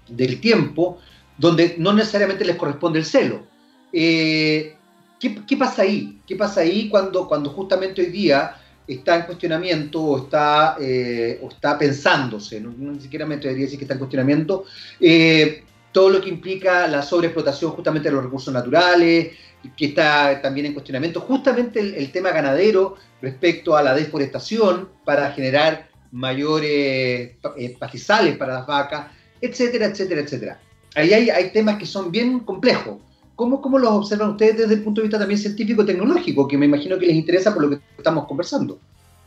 [0.08, 1.00] del tiempo
[1.38, 3.44] donde no necesariamente les corresponde el celo.
[3.92, 4.76] Eh,
[5.20, 6.22] ¿qué, ¿qué, pasa ahí?
[6.26, 8.56] ¿Qué pasa ahí cuando, cuando justamente hoy día
[8.88, 13.80] está en cuestionamiento o está, eh, o está pensándose, ni siquiera me atrevería a decir
[13.80, 14.66] que está en cuestionamiento,
[15.00, 19.32] eh, todo lo que implica la sobreexplotación justamente de los recursos naturales,
[19.78, 25.88] que está también en cuestionamiento, justamente el, tema ganadero respecto a la deforestación para generar
[26.13, 29.08] mayores eh, pastizales para las vacas,
[29.41, 30.60] etcétera, etcétera, etcétera.
[30.95, 32.97] Ahí hay, hay temas que son bien complejos.
[33.36, 36.99] ¿Cómo, ¿Cómo los observan ustedes desde el punto de vista también científico-tecnológico, que me imagino
[36.99, 38.80] que les interesa por lo que estamos conversando?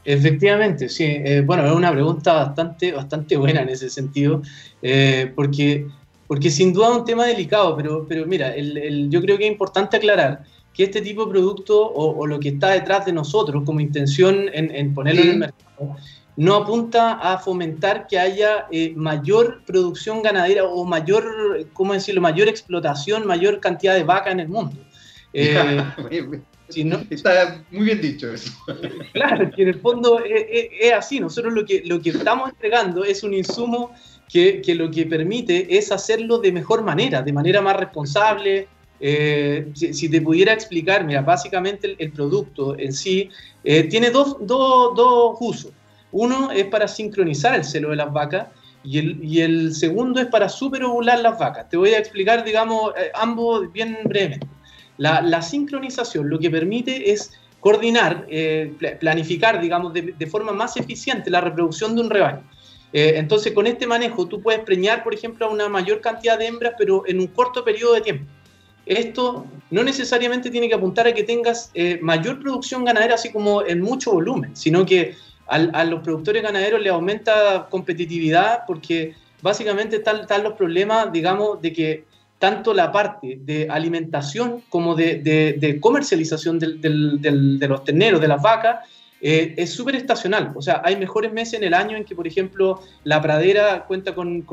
[0.05, 1.05] Efectivamente, sí.
[1.05, 4.43] Eh, bueno, es una pregunta bastante, bastante buena en ese sentido,
[4.81, 5.89] eh, porque,
[6.29, 9.97] porque sin duda es un tema delicado, pero, pero mira, yo creo que es importante
[9.97, 14.47] aclarar que este tipo de producto o, lo que está detrás de nosotros como intención
[14.53, 15.97] en, ponerlo en el mercado
[16.37, 22.49] no apunta a fomentar que haya eh, mayor producción ganadera o mayor, ¿cómo decirlo?, mayor
[22.49, 24.77] explotación, mayor cantidad de vacas en el mundo.
[26.69, 28.51] Está muy bien dicho eso.
[29.13, 31.21] Claro, que en el fondo es, así.
[31.21, 33.93] Nosotros lo que, lo que estamos entregando es un insumo
[34.29, 38.69] que, que, lo que permite es hacerlo de mejor manera, de manera más responsable.
[38.99, 43.29] Eh, si, te pudiera explicar, mira, básicamente el, producto en sí
[43.63, 45.73] eh, tiene dos, dos, dos, usos.
[46.13, 48.49] Uno es para sincronizar el celo de las vacas
[48.85, 51.69] y el, segundo es para superovular las vacas.
[51.69, 54.47] Te voy a explicar, digamos, eh, ambos bien brevemente.
[54.99, 61.41] La, sincronización lo que permite es coordinar, eh, planificar, digamos, de, forma más eficiente la
[61.41, 62.43] reproducción de un rebaño.
[62.93, 66.47] Eh, entonces, con este manejo, tú puedes preñar, por ejemplo, a una mayor cantidad de
[66.47, 68.25] hembras, pero en un corto periodo de tiempo.
[68.87, 73.67] Esto no necesariamente tiene que apuntar a que tengas eh, mayor producción ganadera, así como
[73.67, 75.17] en mucho volumen, sino que
[75.49, 82.05] a los productores ganaderos les aumenta competitividad porque básicamente están los problemas, digamos, de que
[82.39, 88.87] tanto la parte de alimentación como de, comercialización de los terneros, de las vacas,
[89.21, 90.53] eh, es súper estacional.
[90.55, 94.15] O sea, hay mejores meses en el año en que, por ejemplo, la pradera cuenta
[94.15, 94.45] con,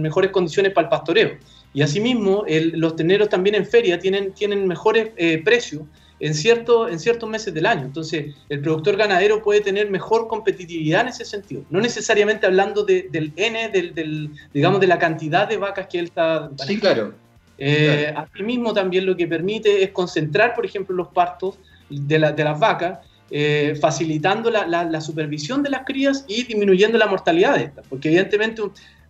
[0.00, 1.36] mejores condiciones para el pastoreo.
[1.74, 5.82] Y asimismo, los terneros también en feria tienen, tienen mejores eh, precios
[6.18, 7.82] en, cierto, en ciertos meses del año.
[7.82, 11.62] Entonces, el productor ganadero puede tener mejor competitividad en ese sentido.
[11.70, 16.50] No necesariamente hablando del N, del, digamos, de la cantidad de vacas que él está...
[16.66, 17.14] Sí, claro
[17.58, 23.00] eh, Asimismo, también lo que permite es concentrar, por ejemplo, los partos de, las vacas,
[23.30, 27.86] eh, facilitando la, supervisión de las crías y disminuyendo la mortalidad de estas.
[27.88, 28.62] Porque evidentemente,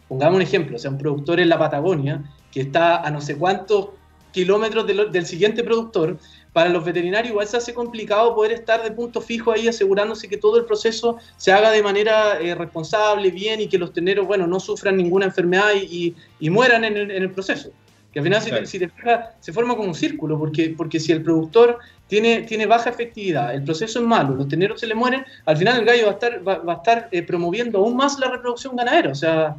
[0.09, 3.37] pongamos un ejemplo, o sea, un productor en la Patagonia que está a no sé
[3.37, 3.89] cuántos
[4.33, 6.19] kilómetros del siguiente productor,
[6.57, 10.39] para los veterinarios igual se hace complicado poder estar de punto fijo ahí asegurándose que
[10.39, 14.47] todo el proceso se haga de manera eh, responsable, bien y que los teneros, bueno,
[14.47, 17.73] no sufran ninguna enfermedad y, mueran en el proceso.
[18.11, 21.23] Que al final, si, te, fijas, se forma como un círculo, porque, porque si el
[21.23, 25.59] productor tiene, tiene baja efectividad, el proceso es malo, los teneros se le mueren, al
[25.59, 28.75] final el gallo va a estar, va, a estar eh, promoviendo aún más la reproducción
[28.75, 29.11] ganadera.
[29.11, 29.57] O sea,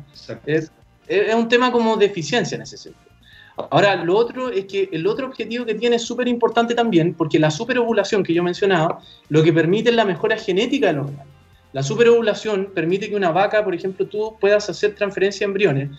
[0.48, 0.72] es,
[1.08, 3.07] es, un tema como de eficiencia en ese sentido.
[3.58, 7.40] Ahora, lo otro es que el otro objetivo que tiene es súper importante también, porque
[7.40, 11.12] la superovulación que yo mencionaba, lo que permite es la mejora genética de los.
[11.74, 15.90] La superovulación permite que una vaca, por ejemplo, tú puedas hacer transferencia de embriones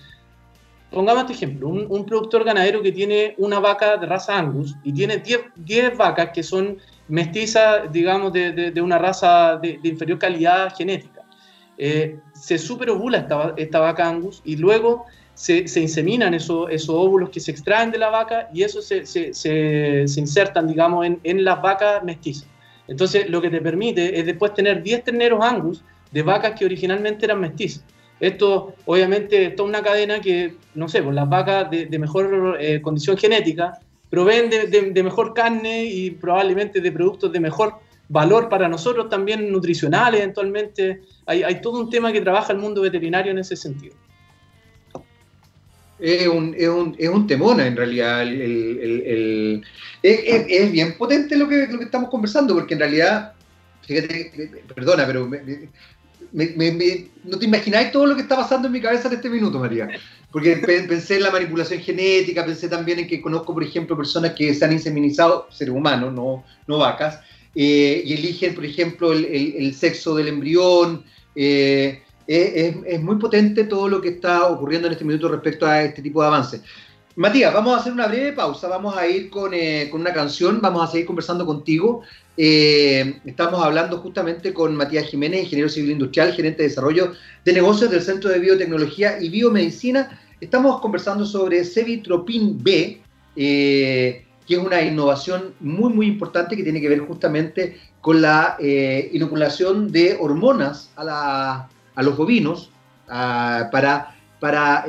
[0.90, 5.22] pongamos este ejemplo, un, productor ganadero que tiene una vaca de raza Angus y tiene
[5.56, 11.22] 10 vacas que son mestizas, digamos, de, una raza de, inferior calidad genética.
[11.76, 15.06] Eh, se superovula esta, esta vaca Angus y luego
[15.38, 20.66] se, inseminan esos, óvulos que se extraen de la vaca y eso se, se, insertan,
[20.66, 22.48] digamos, en, en las vacas mestizas.
[22.88, 27.24] Entonces, lo que te permite es después tener 10 terneros Angus de vacas que originalmente
[27.26, 27.84] eran mestizas.
[28.18, 32.80] Esto, obviamente, es toda una cadena que, no sé, pues las vacas de, mejor eh,
[32.82, 33.78] condición genética
[34.10, 37.74] proveen de, mejor carne y probablemente de productos de mejor
[38.08, 41.02] valor para nosotros, también nutricional eventualmente.
[41.26, 43.94] Hay, hay todo un tema que trabaja el mundo veterinario en ese sentido.
[45.98, 48.22] Es un, es un, es un temón en realidad.
[48.22, 49.64] El,
[50.02, 53.32] es, bien potente lo que, lo que estamos conversando, porque en realidad,
[53.82, 54.32] fíjate,
[54.74, 55.28] perdona, pero
[56.32, 59.88] no te imagináis todo lo que está pasando en mi cabeza en este minuto, María.
[60.30, 64.54] Porque pensé en la manipulación genética, pensé también en que conozco, por ejemplo, personas que
[64.54, 67.20] se han inseminizado, seres humanos, no, no vacas,
[67.54, 71.02] eh, y eligen, por ejemplo, el, sexo del embrión.
[71.34, 76.02] Eh, es, muy potente todo lo que está ocurriendo en este minuto respecto a este
[76.02, 76.62] tipo de avances.
[77.16, 80.60] Matías, vamos a hacer una breve pausa, vamos a ir con, eh, con una canción,
[80.60, 82.02] vamos a seguir conversando contigo
[82.40, 87.14] eh, estamos hablando justamente con Matías Jiménez, ingeniero civil industrial, gerente de desarrollo
[87.44, 90.20] de negocios del Centro de Biotecnología y Biomedicina.
[90.40, 93.00] Estamos conversando sobre Cevitropin B,
[93.34, 98.56] eh, que es una innovación muy, muy importante que tiene que ver justamente con la
[98.60, 101.68] inoculación de hormonas a,
[102.02, 102.70] los bovinos
[103.06, 104.84] para, para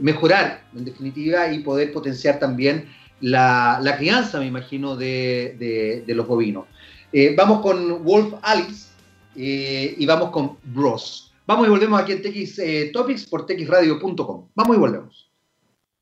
[0.00, 2.88] mejorar, en definitiva, y poder potenciar también
[3.20, 6.64] la, crianza, me imagino, de los bovinos.
[7.12, 8.90] Eh, vamos con Wolf Alice
[9.34, 11.32] eh, y vamos con Bros.
[11.46, 14.48] Vamos y volvemos aquí en TX eh, Topics por txradio.com.
[14.54, 15.30] Vamos y volvemos.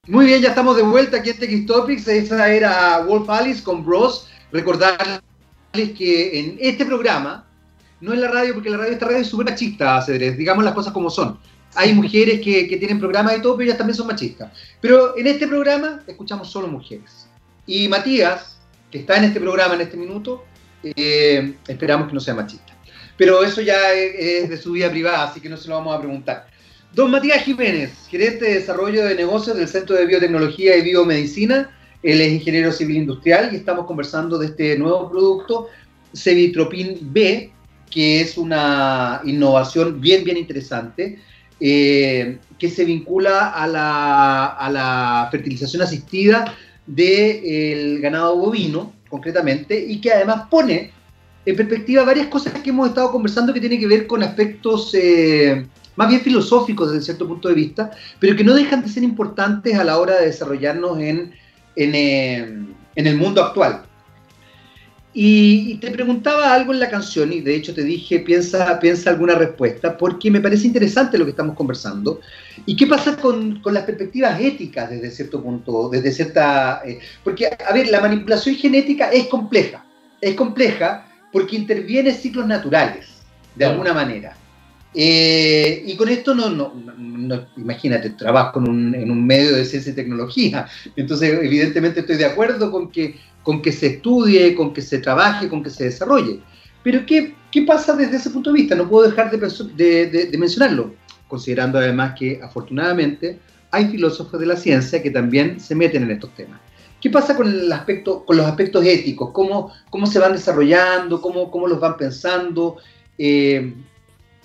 [0.06, 2.08] Muy bien, ya estamos de vuelta aquí en TX Topics.
[2.08, 4.28] Esa era Wolf Alice con Bros.
[4.52, 5.22] Recordarles
[5.96, 7.47] que en este programa
[8.00, 10.74] no en la radio, porque la radio, esta radio es súper machista, Cedrés, digamos las
[10.74, 11.38] cosas como son.
[11.74, 14.50] Hay mujeres que, tienen programas y todo, pero ellas también son machistas.
[14.80, 17.28] Pero en este programa escuchamos solo mujeres.
[17.66, 18.58] Y Matías,
[18.90, 20.44] que está en este programa en este minuto,
[20.82, 22.74] eh, esperamos que no sea machista.
[23.16, 26.00] Pero eso ya es, de su vida privada, así que no se lo vamos a
[26.00, 26.46] preguntar.
[26.94, 31.76] Don Matías Jiménez, gerente de desarrollo de negocios del Centro de Biotecnología y Biomedicina.
[32.02, 35.68] Él es ingeniero civil industrial y estamos conversando de este nuevo producto,
[36.14, 37.52] Cevitropin B,
[37.90, 41.18] que es una innovación bien, bien interesante,
[41.61, 46.55] eh, que se vincula a la, a la fertilización asistida
[46.87, 50.92] del ganado bovino, concretamente, y que además pone
[51.44, 55.66] en perspectiva varias cosas que hemos estado conversando que tienen que ver con aspectos eh,
[55.96, 59.77] más bien filosóficos desde cierto punto de vista, pero que no dejan de ser importantes
[59.79, 61.33] a la hora de desarrollarnos en,
[61.74, 63.88] en, eh, en el mundo actual.
[65.20, 69.35] Y, te preguntaba algo en la canción y de hecho te dije, piensa, piensa alguna
[69.35, 72.20] respuesta, porque me parece interesante lo que estamos conversando.
[72.66, 76.83] ¿Y qué pasa con, con las perspectivas éticas desde cierto punto, desde cierta...
[76.87, 79.85] Eh, porque, a ver, la manipulación genética es compleja,
[80.20, 83.09] es compleja porque interviene ciclos naturales,
[83.57, 84.37] de alguna manera.
[84.94, 89.92] Eh, y con esto no, no, imagínate, trabajo en un, en un, medio de ciencia
[89.92, 94.81] y tecnología, entonces evidentemente estoy de acuerdo con que, con que se estudie, con que
[94.81, 96.40] se trabaje, con que se desarrolle.
[96.83, 98.74] Pero ¿qué, qué pasa desde ese punto de vista?
[98.74, 100.94] No puedo dejar de, de, de mencionarlo,
[101.29, 103.38] considerando además que afortunadamente
[103.70, 106.61] hay filósofos de la ciencia que también se meten en estos temas.
[107.01, 109.31] ¿Qué pasa con, el aspecto, con los aspectos éticos?
[109.33, 111.20] ¿Cómo, cómo se van desarrollando?
[111.20, 112.79] ¿Cómo, cómo los van pensando?
[113.16, 113.74] Eh,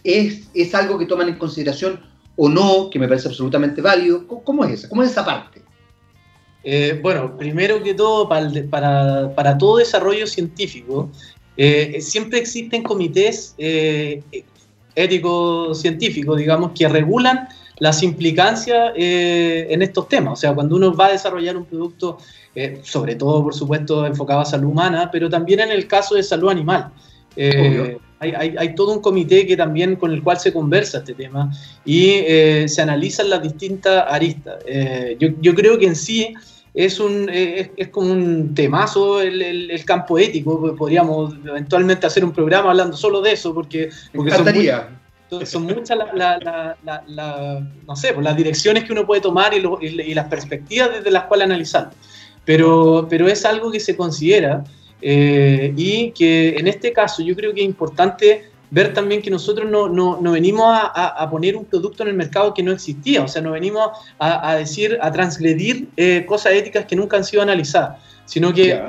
[0.03, 2.01] ¿es, ¿Es algo que toman en consideración
[2.35, 2.89] o no?
[2.89, 4.27] Que me parece absolutamente válido.
[4.27, 4.89] ¿Cómo, es esa?
[4.89, 5.61] ¿Cómo es esa parte?
[6.63, 11.09] Eh, bueno, primero que todo, para, para, para todo desarrollo científico,
[11.57, 13.55] eh, siempre existen comités
[14.95, 17.47] éticos científicos, digamos, que regulan
[17.79, 20.33] las implicancias en estos temas.
[20.33, 22.17] O sea, cuando uno va a desarrollar un producto
[22.55, 26.23] eh, sobre todo, por supuesto, enfocado a salud humana, pero también en el caso de
[26.23, 26.91] salud animal.
[27.35, 27.97] Eh,
[28.31, 31.51] hay, todo un comité que también con el cual se conversa este tema
[31.85, 34.63] y eh, se analizan las distintas aristas.
[35.19, 36.33] Yo, creo que en sí
[36.73, 42.95] es, un, es, como un temazo el, campo ético, podríamos eventualmente hacer un programa hablando
[42.95, 44.31] solo de eso, porque, porque
[45.45, 45.97] son, muchas
[47.87, 51.23] no sé, pues, las direcciones que uno puede tomar y, y, las perspectivas desde las
[51.23, 51.91] cuales analizar
[52.45, 54.63] pero, pero es algo que se considera
[55.05, 59.69] eh, y que en este caso yo creo que es importante ver también que nosotros
[59.69, 63.21] no, no, no venimos a, a, poner un producto en el mercado que no existía,
[63.21, 67.23] o sea, no venimos a, a decir, a transgredir eh, cosas éticas que nunca han
[67.23, 68.81] sido analizadas, sino que,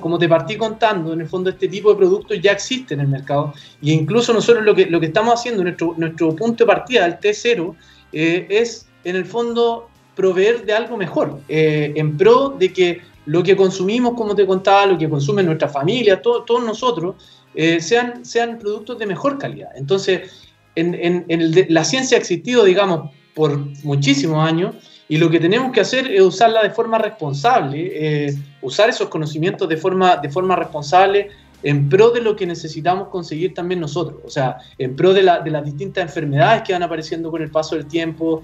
[0.00, 3.08] como te partí contando, en el fondo este tipo de productos ya existe en el
[3.08, 7.02] mercado, e incluso nosotros lo que, lo que estamos haciendo, nuestro, nuestro punto de partida
[7.08, 7.74] del T0,
[8.12, 13.42] eh, es en el fondo proveer de algo mejor, eh, en pro de que lo
[13.42, 17.16] que consumimos, como te contaba, lo que consume nuestra familia, todos nosotros,
[17.54, 19.70] eh, sean, sean productos de mejor calidad.
[19.76, 20.30] Entonces,
[20.74, 21.26] en,
[21.68, 24.74] la ciencia ha existido, digamos, por muchísimos años,
[25.08, 29.68] y lo que tenemos que hacer es usarla de forma responsable, eh, usar esos conocimientos
[29.68, 31.28] de forma, de forma responsable
[31.62, 35.50] en pro de lo que necesitamos conseguir también nosotros, o sea, en pro de, de
[35.50, 38.42] las distintas enfermedades que van apareciendo con el paso del tiempo,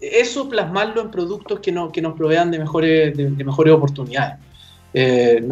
[0.00, 4.38] eso plasmarlo en productos que, no, que nos provean de mejores, de, mejores oportunidades.
[4.94, 5.44] Eh,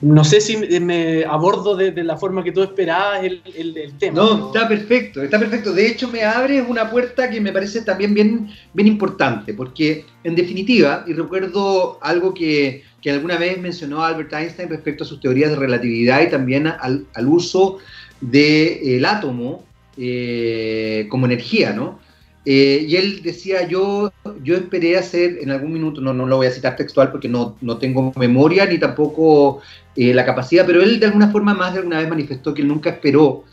[0.00, 4.16] no, sé si me abordo de, la forma que tú esperabas el, el, tema.
[4.16, 5.72] No, está perfecto, está perfecto.
[5.72, 10.34] De hecho, me abre una puerta que me parece también bien, bien importante, porque en
[10.34, 15.50] definitiva, y recuerdo algo que, que alguna vez mencionó Albert Einstein respecto a sus teorías
[15.50, 17.78] de relatividad y también al, al uso
[18.20, 19.64] del átomo
[19.96, 21.98] eh, como energía, ¿no?
[22.44, 26.46] Eh, y él decía, yo, yo esperé hacer en algún minuto, no, no lo voy
[26.46, 29.60] a citar textual porque no, no tengo memoria ni tampoco
[29.96, 32.68] eh, la capacidad, pero él de alguna forma más de alguna vez manifestó que él
[32.68, 33.44] nunca esperó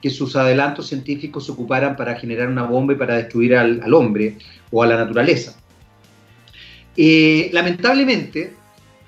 [0.00, 4.36] que sus adelantos científicos se ocuparan para generar una bomba y para destruir al, hombre
[4.70, 5.56] o a la naturaleza.
[6.96, 8.52] Eh, lamentablemente,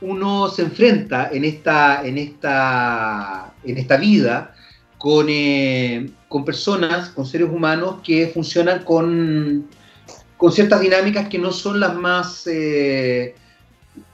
[0.01, 4.56] uno se enfrenta en esta, en esta, en esta vida
[4.99, 9.67] con, eh, con personas, con seres humanos que funcionan con,
[10.37, 13.35] con ciertas dinámicas que no son las más, eh,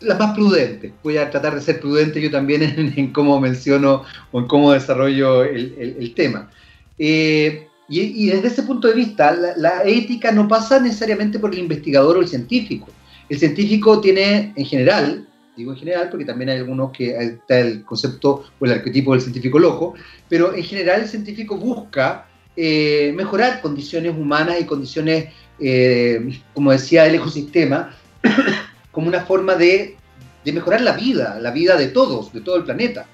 [0.01, 0.93] las más prudentes.
[1.03, 2.63] Voy a tratar de ser prudente yo también
[2.97, 6.51] en, cómo menciono o en cómo desarrollo el, el, tema.
[6.99, 12.17] Eh, y, desde ese punto de vista, la, ética no pasa necesariamente por el investigador
[12.17, 12.89] o el científico.
[13.29, 17.85] El científico tiene, en general, digo en general porque también hay algunos que está el
[17.85, 19.95] concepto o el arquetipo del científico loco,
[20.29, 22.27] pero en general el científico busca
[22.57, 25.29] eh, mejorar condiciones humanas y condiciones,
[25.59, 27.95] eh, como decía, del ecosistema,
[28.91, 29.97] como una forma de,
[30.45, 33.07] mejorar la vida, la vida de todos, de todo el planeta.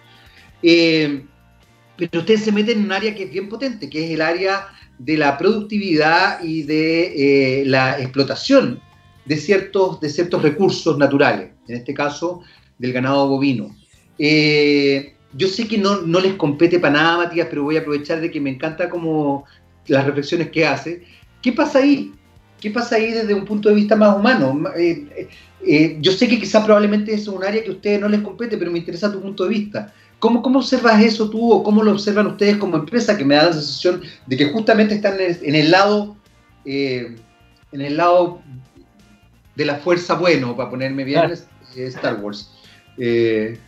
[0.62, 1.24] Eh,
[1.96, 4.68] pero ustedes se meten en un área que es bien potente, que es el área
[4.98, 8.80] de la productividad y de la explotación
[9.24, 12.42] de ciertos, de ciertos recursos naturales, en este caso
[12.78, 13.74] del ganado bovino.
[14.18, 18.20] Eh, yo sé que no, no, les compete para nada, Matías, pero voy a aprovechar
[18.20, 19.44] de que me encanta como
[19.86, 21.02] las reflexiones que hace.
[21.42, 22.12] ¿Qué pasa ahí?
[22.60, 24.70] ¿Qué pasa ahí desde un punto de vista más humano?
[24.76, 25.28] Eh,
[25.64, 28.56] eh, yo sé que quizás probablemente es un área que a ustedes no les compete,
[28.56, 29.92] pero me interesa tu punto de vista.
[30.18, 33.44] ¿Cómo, ¿Cómo observas eso tú o cómo lo observan ustedes como empresa que me da
[33.44, 36.16] la sensación de que justamente están en el, lado
[36.64, 37.16] en
[37.72, 38.40] el lado
[39.54, 41.32] de la fuerza bueno, para ponerme bien,
[41.76, 42.50] Star Wars.
[42.98, 43.58] Eh,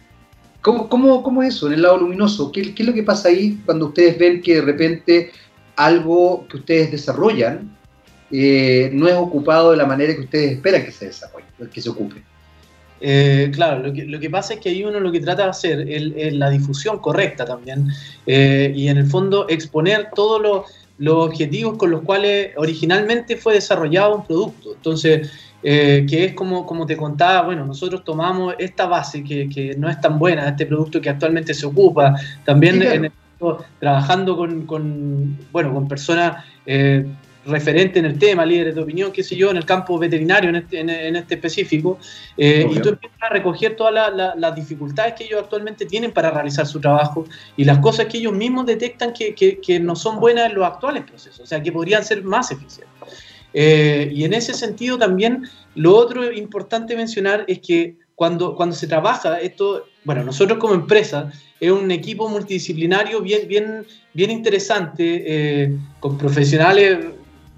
[0.61, 2.51] ¿cómo, es eso en el lado luminoso?
[2.53, 5.31] ¿Qué, es lo que pasa ahí cuando ustedes ven que de repente
[5.77, 7.77] algo que ustedes desarrollan
[8.31, 11.89] eh, no es ocupado de la manera que ustedes esperan que se desarrolle, que se
[11.89, 12.23] ocupe?
[13.03, 15.49] Eh, claro, lo que, lo que, pasa es que ahí uno lo que trata de
[15.49, 17.89] hacer es, la difusión correcta también
[18.27, 20.67] y en el fondo exponer todos
[20.99, 24.75] los objetivos con los cuales originalmente fue desarrollado un producto.
[24.75, 25.31] Entonces,
[25.63, 29.91] eh, que es como, como te contaba, bueno, nosotros tomamos esta base que, que, no
[29.91, 33.13] es tan buena, este producto que actualmente se ocupa, también
[33.79, 37.07] trabajando con, con, bueno, con personas eh,
[37.47, 40.57] referentes en el tema, líderes de opinión, qué sé yo, en el campo veterinario en
[40.57, 41.99] este, en, este específico,
[42.37, 46.67] eh, y tú empiezas a recoger todas las dificultades que ellos actualmente tienen para realizar
[46.67, 50.51] su trabajo y las cosas que ellos mismos detectan que, que, que no son buenas
[50.51, 52.89] en los actuales procesos, o sea, que podrían ser más eficientes.
[53.53, 58.87] Eh, y en ese sentido también lo otro importante mencionar es que cuando, cuando se
[58.87, 65.79] trabaja esto, bueno, nosotros como empresa es un equipo multidisciplinario bien, bien, bien interesante, eh,
[66.01, 66.99] con profesionales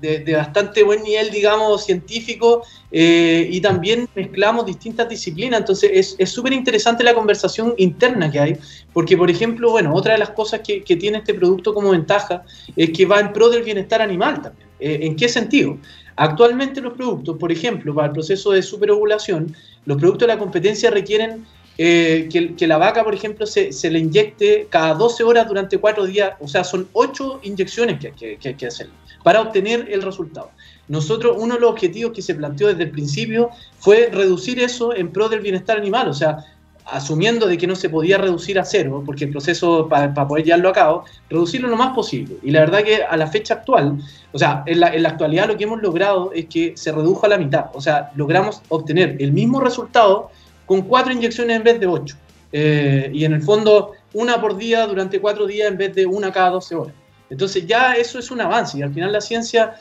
[0.01, 5.61] de, bastante buen nivel, digamos, científico, eh, y también mezclamos distintas disciplinas.
[5.61, 8.57] Entonces, es súper interesante la conversación interna que hay,
[8.93, 12.43] porque, por ejemplo, bueno, otra de las cosas que, que tiene este producto como ventaja
[12.77, 14.72] es que va en pro del bienestar animal también.
[14.83, 15.79] Eh, ¿En qué sentido?
[16.17, 19.55] Actualmente los productos, por ejemplo, para el proceso de superovulación,
[19.87, 21.47] los productos de la competencia requieren
[21.79, 26.33] eh, que, la vaca, por ejemplo, se, le inyecte cada 12 horas durante 4 días,
[26.41, 28.89] o sea, son 8 inyecciones que, hay que hacer
[29.23, 30.51] para obtener el resultado.
[30.89, 35.13] Nosotros, uno de los objetivos que se planteó desde el principio fue reducir eso en
[35.13, 36.45] pro del bienestar animal, o sea,
[36.87, 40.69] asumiendo de que no se podía reducir a cero, porque el proceso para, poder llevarlo
[40.69, 42.37] a cabo, reducirlo lo más posible.
[42.43, 43.99] Y la verdad que a la fecha actual,
[44.33, 47.39] o sea, en la, actualidad lo que hemos logrado es que se redujo a la
[47.39, 50.31] mitad, o sea, logramos obtener el mismo resultado
[50.67, 52.17] con cuatro inyecciones en vez de ocho.
[52.53, 56.33] Eh, y en el fondo, una por día durante cuatro días en vez de una
[56.33, 56.95] cada 12 horas.
[57.31, 59.77] Entonces ya eso es un avance y al final la ciencia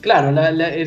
[0.00, 0.34] claro,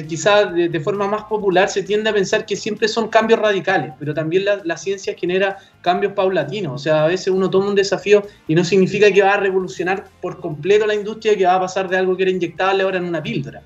[0.08, 4.14] quizás de, forma más popular se tiende a pensar que siempre son cambios radicales, pero
[4.14, 6.74] también la, ciencia genera cambios paulatinos.
[6.74, 10.06] O sea, a veces uno toma un desafío y no significa que va a revolucionar
[10.22, 13.06] por completo la industria, que va a pasar de algo que era inyectable ahora en
[13.06, 13.64] una píldora.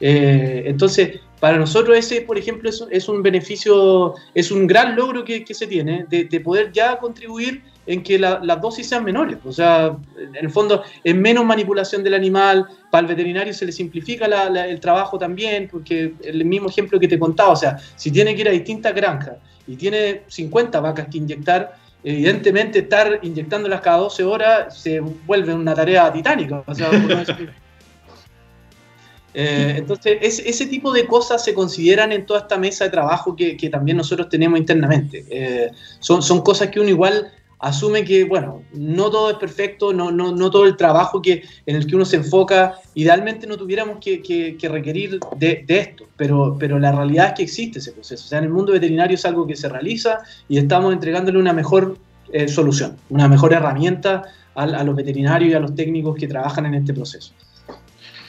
[0.00, 5.44] Eh, entonces, para nosotros ese, por ejemplo, es, un beneficio, es un gran logro que,
[5.50, 9.38] se tiene de, de, poder ya contribuir en que las dosis sean menores.
[9.44, 13.72] O sea, en el fondo es menos manipulación del animal, para el veterinario se le
[13.72, 18.34] simplifica el trabajo también, porque el mismo ejemplo que te contaba, o sea, si tiene
[18.34, 23.98] que ir a distintas granjas y tiene 50 vacas que inyectar, evidentemente estar inyectándolas cada
[23.98, 26.62] 12 horas se vuelve una tarea titánica.
[26.66, 26.90] O sea,
[29.34, 33.56] eh, entonces, ese tipo de cosas se consideran en toda esta mesa de trabajo que,
[33.70, 35.24] también nosotros tenemos internamente.
[35.30, 37.30] Eh, son, son cosas que uno igual
[37.60, 41.76] asume que, bueno, no todo es perfecto, no, no, no todo el trabajo que, en
[41.76, 46.56] el que uno se enfoca, idealmente no tuviéramos que, que, requerir de, de, esto, pero,
[46.58, 48.24] pero la realidad es que existe ese proceso.
[48.24, 51.52] O sea, en el mundo veterinario es algo que se realiza y estamos entregándole una
[51.52, 51.98] mejor
[52.32, 54.22] eh, solución, una mejor herramienta
[54.54, 57.32] a, a, los veterinarios y a los técnicos que trabajan en este proceso.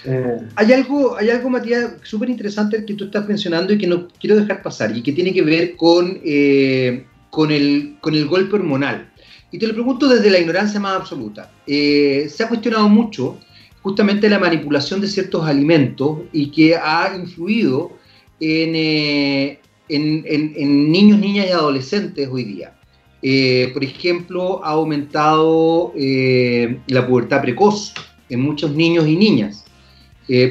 [0.04, 4.08] Eh, hay algo, hay algo Matías, súper interesante que tú estás mencionando y que no
[4.20, 8.56] quiero dejar pasar y que tiene que ver con, eh, con, el, con el golpe
[8.56, 9.11] hormonal.
[9.52, 11.52] Y te lo pregunto desde la ignorancia más absoluta.
[11.68, 13.38] Eh, se ha cuestionado mucho
[13.82, 17.92] justamente la manipulación de ciertos alimentos y que ha influido
[18.40, 22.76] en, eh, niños, niñas y adolescentes hoy día.
[23.22, 27.94] Eh, por ejemplo, ha aumentado la pubertad precoz
[28.30, 29.66] en muchos niños y niñas,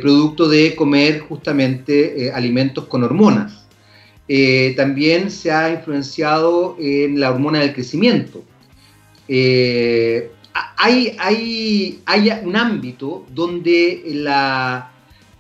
[0.03, 3.67] producto de comer justamente alimentos con hormonas.
[4.77, 8.45] también se ha influenciado en la hormona del crecimiento.
[9.33, 10.33] Eh,
[10.77, 12.01] hay,
[12.43, 14.91] un ámbito donde la,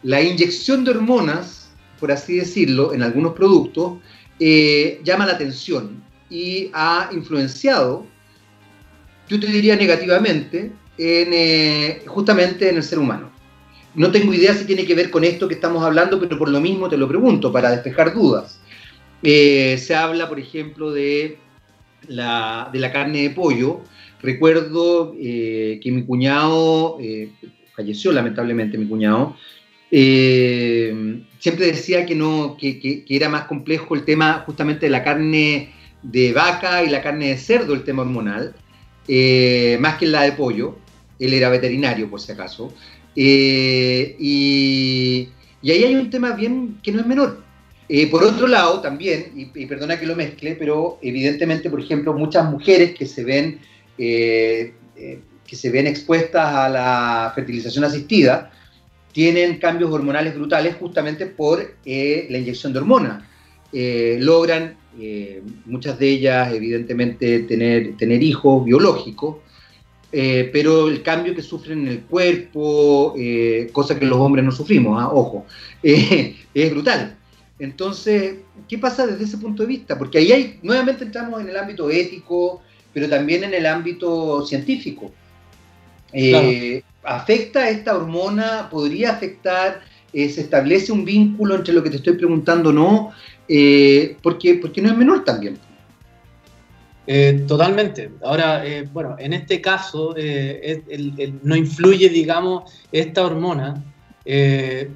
[0.04, 3.98] inyección de hormonas, por así decirlo, en algunos productos,
[4.38, 8.06] eh, llama la atención y ha influenciado,
[9.28, 13.32] yo te diría negativamente, en, justamente en el ser humano.
[13.96, 16.60] No tengo idea si tiene que ver con esto que estamos hablando, pero por lo
[16.60, 18.60] mismo te lo pregunto, para despejar dudas.
[19.24, 21.38] Eh, se habla, por ejemplo, de
[22.08, 23.80] la, de la carne de pollo.
[24.22, 27.30] Recuerdo eh, que mi cuñado, eh,
[27.74, 29.36] falleció lamentablemente mi cuñado,
[29.90, 35.70] siempre decía que, no, que, era más complejo el tema justamente de la carne
[36.02, 38.54] de vaca y la carne de cerdo, el tema hormonal,
[39.80, 40.76] más que la de pollo.
[41.18, 42.72] Él era veterinario, por si acaso.
[43.16, 45.28] Eh, y,
[45.64, 47.42] ahí hay un tema bien que no es menor.
[47.92, 52.48] Eh, por otro lado, también, y, perdona que lo mezcle, pero evidentemente, por ejemplo, muchas
[52.48, 53.58] mujeres que se ven,
[53.98, 54.74] eh,
[55.44, 58.52] que se ven expuestas a la fertilización asistida
[59.12, 63.24] tienen cambios hormonales brutales justamente por la inyección de hormonas.
[63.72, 64.76] logran,
[65.64, 69.38] muchas de ellas, evidentemente, tener, tener hijos biológicos,
[70.12, 74.50] eh, pero el cambio que sufren en el cuerpo, eh, cosa que los hombres no
[74.50, 75.08] sufrimos, ¿ah?
[75.12, 75.46] ojo,
[75.82, 77.16] eh, es brutal.
[77.60, 78.38] Entonces,
[78.68, 79.96] ¿qué pasa desde ese punto de vista?
[79.96, 85.12] Porque ahí hay, nuevamente entramos en el ámbito ético, pero también en el ámbito científico.
[87.04, 88.68] ¿Afecta esta hormona?
[88.70, 89.82] ¿Podría afectar?
[90.12, 93.12] ¿Se establece un vínculo entre lo que te estoy preguntando o no?
[94.22, 95.58] porque, porque no es menor también.
[97.12, 98.12] Eh, totalmente.
[98.22, 100.82] Ahora, eh, bueno, en este caso eh,
[101.42, 103.82] no influye, digamos, esta hormona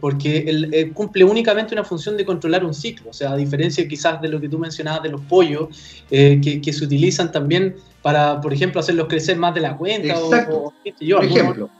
[0.00, 3.10] porque él, cumple únicamente una función de controlar un ciclo.
[3.10, 5.68] O sea, a diferencia quizás de lo que tú mencionabas de los pollos,
[6.08, 11.16] que, se utilizan también para, por ejemplo, hacerlos crecer más de la cuenta o, yo,
[11.16, 11.70] por ejemplo.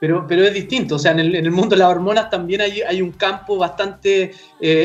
[0.00, 0.96] pero, pero es distinto.
[0.96, 4.32] O sea, en el, mundo de las hormonas también hay, hay un campo bastante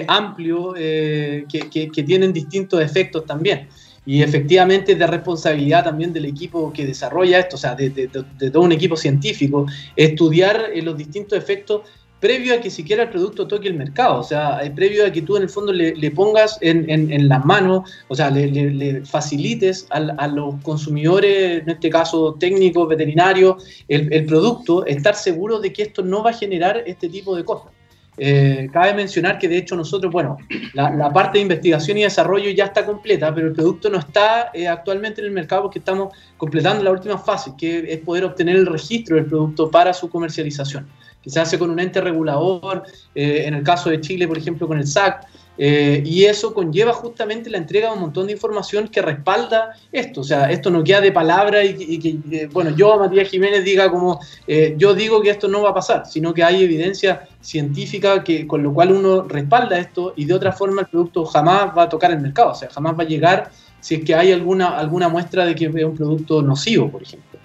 [0.07, 3.67] amplio que, que tienen distintos efectos también.
[4.07, 8.63] Y efectivamente es de responsabilidad también del equipo que desarrolla esto, o sea, de, todo
[8.63, 9.65] un equipo científico,
[9.97, 11.81] estudiar eh, los distintos efectos
[12.21, 15.21] previo a que siquiera el producto toque el mercado, o sea, eh, previo a que
[15.21, 20.55] tú en el fondo le, pongas en, las manos, o sea, le, facilites a, los
[20.63, 26.23] consumidores, en este caso técnicos, veterinarios, el, el producto, estar seguro de que esto no
[26.23, 27.76] va a generar este tipo de cosas.
[28.19, 30.37] Eh, cabe mencionar que de hecho nosotros, bueno,
[30.73, 34.67] la, parte de investigación y desarrollo ya está completa, pero el producto no está eh,
[34.67, 38.65] actualmente en el mercado porque estamos completando la última fase, que es poder obtener el
[38.65, 40.87] registro del producto para su comercialización,
[41.21, 44.67] que se hace con un ente regulador, eh, en el caso de Chile, por ejemplo,
[44.67, 45.27] con el SAC,
[45.57, 50.21] eh, y eso conlleva justamente la entrega de un montón de información que respalda esto.
[50.21, 54.19] O sea, esto no queda de palabra y, que, bueno, yo, Matías Jiménez, diga como
[54.45, 58.45] eh, yo digo que esto no va a pasar, sino que hay evidencia científica que,
[58.45, 61.89] con lo cual uno respalda esto y de otra forma el producto jamás va a
[61.89, 62.51] tocar el mercado.
[62.51, 65.65] O sea, jamás va a llegar si es que hay alguna, alguna muestra de que
[65.65, 67.36] es un producto nocivo, por ejemplo.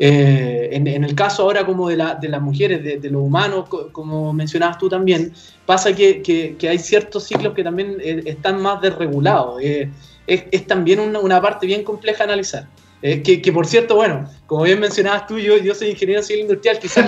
[0.00, 4.88] Eh, en, el caso ahora como de, las mujeres, de, los humanos, como mencionabas tú
[4.88, 5.32] también,
[5.66, 9.60] pasa que, hay ciertos ciclos que también eh, están más desregulados.
[9.62, 9.90] Eh,
[10.26, 12.68] es, también una, parte bien compleja de analizar.
[13.00, 17.06] Que, por cierto, bueno, como bien mencionabas tú, yo, yo soy ingeniero civil industrial, quizás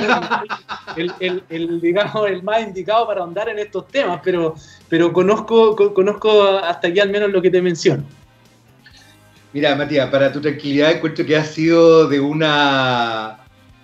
[0.97, 4.55] el, el, el, digamos, el más indicado para ahondar en estos temas, pero,
[4.89, 8.05] pero conozco, conozco hasta aquí al menos lo que te menciono.
[9.53, 13.41] Mira, Matías, para tu tranquilidad encuentro que ha sido de una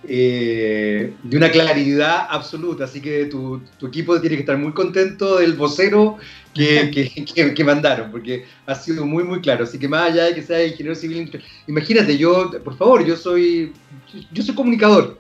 [0.08, 5.54] eh, de una claridad absoluta, así que tu, equipo tiene que estar muy contento del
[5.54, 6.18] vocero
[6.54, 9.64] que, mandaron, porque ha sido muy, muy claro.
[9.64, 11.28] Así que más allá de que sea ingeniero civil,
[11.66, 13.72] imagínate, yo, por favor, yo soy,
[14.30, 15.18] yo soy comunicador,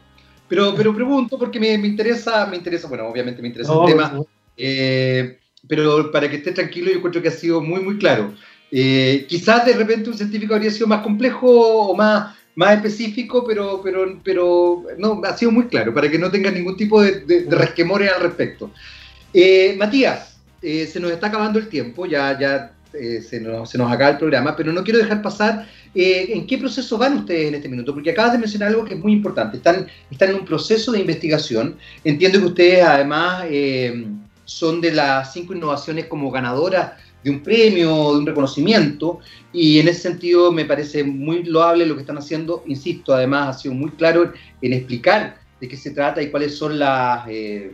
[0.48, 4.20] pero, pero pregunto porque me, interesa, me interesa, bueno, obviamente me interesa el tema,
[4.56, 8.32] eh, pero para que esté tranquilo, yo encuentro que ha sido muy, muy claro.
[8.70, 13.80] Eh, quizás de repente un científico habría sido más complejo o más, más específico, pero,
[13.82, 17.46] pero, pero no, ha sido muy claro, para que no tenga ningún tipo de, de,
[17.48, 18.70] resquemores al respecto.
[19.32, 23.92] Eh, Matías, eh, se nos está acabando el tiempo, ya, ya se, nos, se, nos,
[23.92, 27.68] acaba el programa, pero no quiero dejar pasar en qué proceso van ustedes en este
[27.68, 30.92] minuto, porque acabas de mencionar algo que es muy importante, están, están en un proceso
[30.92, 33.44] de investigación, entiendo que ustedes además
[34.44, 36.92] son de las cinco innovaciones como ganadoras
[37.26, 39.18] de un premio, de un reconocimiento,
[39.52, 43.58] y en ese sentido me parece muy loable lo que están haciendo, insisto, además ha
[43.58, 47.72] sido muy claro en explicar de qué se trata y cuáles son las, eh,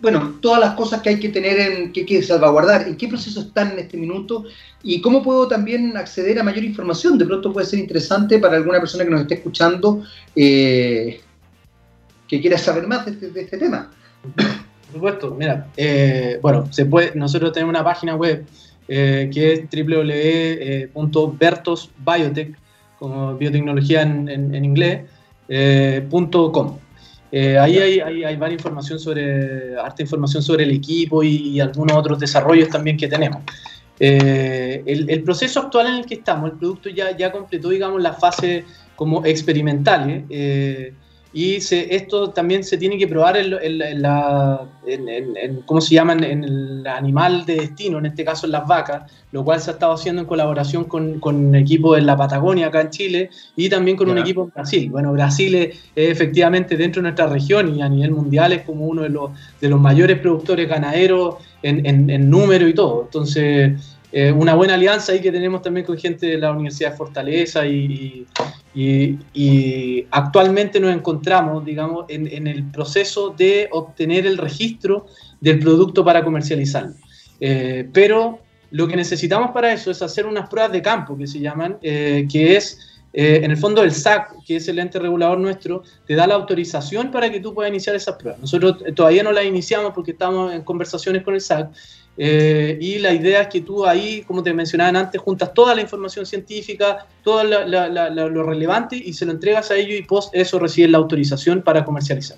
[0.00, 3.08] bueno, todas las cosas que hay que tener, en, que hay que salvaguardar, en qué
[3.08, 4.44] proceso están en este minuto
[4.84, 7.18] y cómo puedo también acceder a mayor información.
[7.18, 10.04] De pronto puede ser interesante para alguna persona que nos esté escuchando
[10.36, 11.20] eh,
[12.28, 13.90] que quiera saber más de este, este tema.
[14.92, 16.68] Por supuesto, mira, eh, bueno,
[17.14, 18.44] nosotros tenemos una página web
[18.88, 19.62] eh, que es
[20.94, 22.54] www.bertosbiotech,
[22.98, 25.06] como biotecnología en, inglés,
[26.52, 26.78] .com.
[27.34, 32.68] Eh, ahí hay, varias información sobre, harta información sobre el equipo y, algunos otros desarrollos
[32.68, 33.42] también que tenemos.
[33.98, 38.02] Eh, el, el, proceso actual en el que estamos, el producto ya, ya completó, digamos,
[38.02, 38.66] la fase
[38.96, 40.26] como experimental.
[40.28, 40.92] ¿eh?
[41.34, 44.68] Y esto también se tiene que probar en, la,
[45.64, 46.12] ¿cómo se llama?
[46.12, 49.72] En, el animal de destino, en este caso en las vacas, lo cual se ha
[49.72, 53.70] estado haciendo en colaboración con, con un equipo en la Patagonia, acá en Chile, y
[53.70, 54.90] también con un equipo en Brasil.
[54.90, 59.02] Bueno, Brasil es, efectivamente dentro de nuestra región y a nivel mundial es como uno
[59.02, 63.04] de los, de los mayores productores ganaderos en, número y todo.
[63.04, 63.72] Entonces,
[64.12, 67.66] eh, una buena alianza ahí que tenemos también con gente de la Universidad de Fortaleza
[67.66, 68.26] y, y,
[70.10, 75.06] actualmente nos encontramos, digamos, en, el proceso de obtener el registro
[75.40, 76.94] del producto para comercializarlo.
[77.40, 78.38] Eh, pero
[78.70, 82.26] lo que necesitamos para eso es hacer unas pruebas de campo que se llaman, eh,
[82.30, 86.26] que es en el fondo el SAC, que es el ente regulador nuestro, te da
[86.26, 88.40] la autorización para que tú puedas iniciar esas pruebas.
[88.40, 91.68] Nosotros todavía no las iniciamos porque estamos en conversaciones con el SAC,
[92.16, 95.80] eh, y la idea es que tú ahí, como te mencionaban antes, juntas toda la
[95.80, 100.92] información científica, todo lo relevante y se lo entregas a ellos y post eso reciben
[100.92, 102.36] la autorización para comercializar.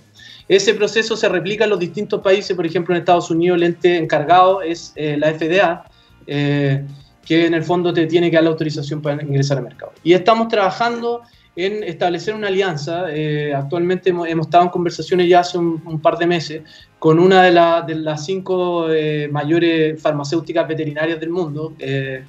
[0.48, 3.96] Ese proceso se replica en los distintos países, por ejemplo en Estados Unidos el ente
[3.96, 5.84] encargado es eh, la FDA,
[6.26, 6.84] eh,
[7.24, 9.92] que en el fondo te tiene que dar la autorización para ingresar al mercado.
[10.02, 11.22] Y estamos trabajando
[11.56, 13.06] en establecer una alianza.
[13.54, 16.62] actualmente hemos, estado en conversaciones ya hace un, par de meses
[16.98, 17.50] con una de,
[17.86, 21.74] de las cinco eh, mayores farmacéuticas veterinarias del mundo.
[21.78, 22.24] Eh,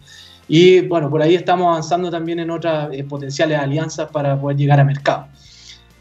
[0.47, 4.79] y bueno, por ahí estamos avanzando también en otras eh, potenciales alianzas para poder llegar
[4.79, 5.27] a mercado.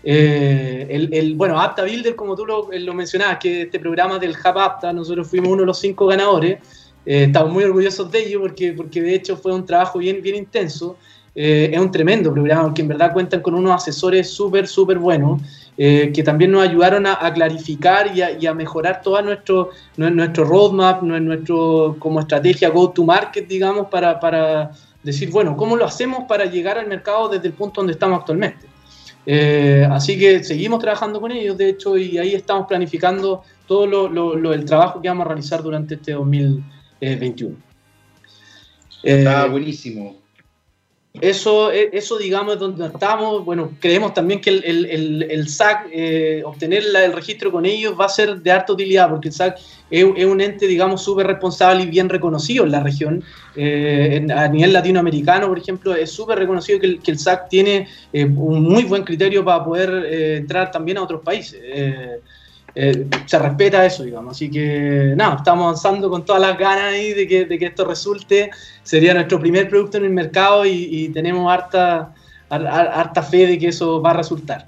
[0.03, 4.59] el, el, bueno, Apta Builder, como tú lo, lo, mencionabas, que este programa del Hub
[4.59, 6.59] Apta, nosotros fuimos uno de los cinco ganadores.
[7.05, 10.97] Estamos muy orgullosos de ello porque, porque de hecho fue un trabajo bien, bien intenso.
[11.35, 15.43] es un tremendo programa porque en verdad cuentan con unos asesores súper, súper buenos.
[15.77, 21.97] Eh, que también nos ayudaron a, clarificar y a, mejorar todo nuestro, nuestro roadmap, nuestro,
[21.99, 24.71] como estrategia go-to-market, digamos, para, para,
[25.03, 28.67] decir, bueno, ¿cómo lo hacemos para llegar al mercado desde el punto donde estamos actualmente?
[29.27, 34.09] Eh, así que seguimos trabajando con ellos, de hecho, y ahí estamos planificando todo lo,
[34.09, 36.15] lo, el trabajo que vamos a realizar durante este
[37.01, 37.57] 2021.
[39.03, 40.25] Está buenísimo.
[41.21, 43.45] Eso, e, eso, digamos, es donde estamos.
[43.45, 48.07] Bueno, creemos también que el, el, el, SAC, eh, obtener el registro con ellos va
[48.07, 51.87] a ser de alta utilidad, porque el SAC es, un ente, digamos, súper responsable y
[51.87, 53.23] bien reconocido en la región.
[53.55, 57.87] Eh, a nivel latinoamericano, por ejemplo, es súper reconocido que el, que el, SAC tiene
[58.13, 59.91] eh, un muy buen criterio para poder
[60.39, 61.61] entrar también a otros países.
[62.75, 64.37] Eh, se respeta eso, digamos.
[64.37, 67.85] Así que nada, estamos avanzando con todas las ganas ahí de que, de que esto
[67.85, 68.51] resulte.
[68.83, 72.15] Sería nuestro primer producto en el mercado y, tenemos harta,
[72.49, 74.67] harta fe de que eso va a resultar.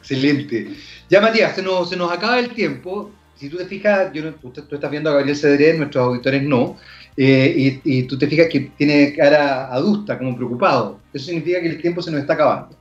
[0.00, 0.74] Excelente.
[1.10, 3.10] Ya Matías, se nos, se nos acaba el tiempo.
[3.36, 6.76] Si tú te fijas, yo, tú, tú estás viendo a Gabriel Cedré, nuestros auditores no,
[7.16, 10.98] eh, y, y, tú te fijas que tiene cara adusta, como preocupado.
[11.12, 12.76] Eso significa que el tiempo se nos está acabando.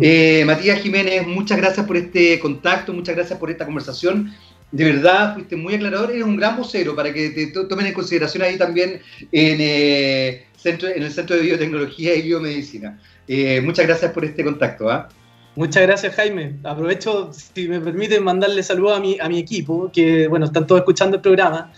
[0.00, 4.32] Eh, Matías Jiménez, muchas gracias por este contacto, muchas gracias por esta conversación.
[4.72, 8.42] De verdad, fuiste muy aclarador, eres un gran vocero para que te tomen en consideración
[8.42, 12.98] ahí también en, eh, centro, en el Centro de Biotecnología y Biomedicina.
[13.28, 14.90] Eh, muchas gracias por este contacto.
[14.90, 15.08] ¿ah?
[15.54, 16.56] Muchas gracias, Jaime.
[16.64, 20.80] Aprovecho, si me permiten, mandarle saludos a mi, a mi equipo, que bueno, están todos
[20.80, 21.72] escuchando el programa.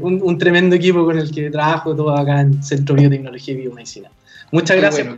[0.00, 4.10] un, tremendo equipo con el que trabajo todo acá en Centro de Biotecnología y Biomedicina.
[4.52, 5.08] Muchas gracias.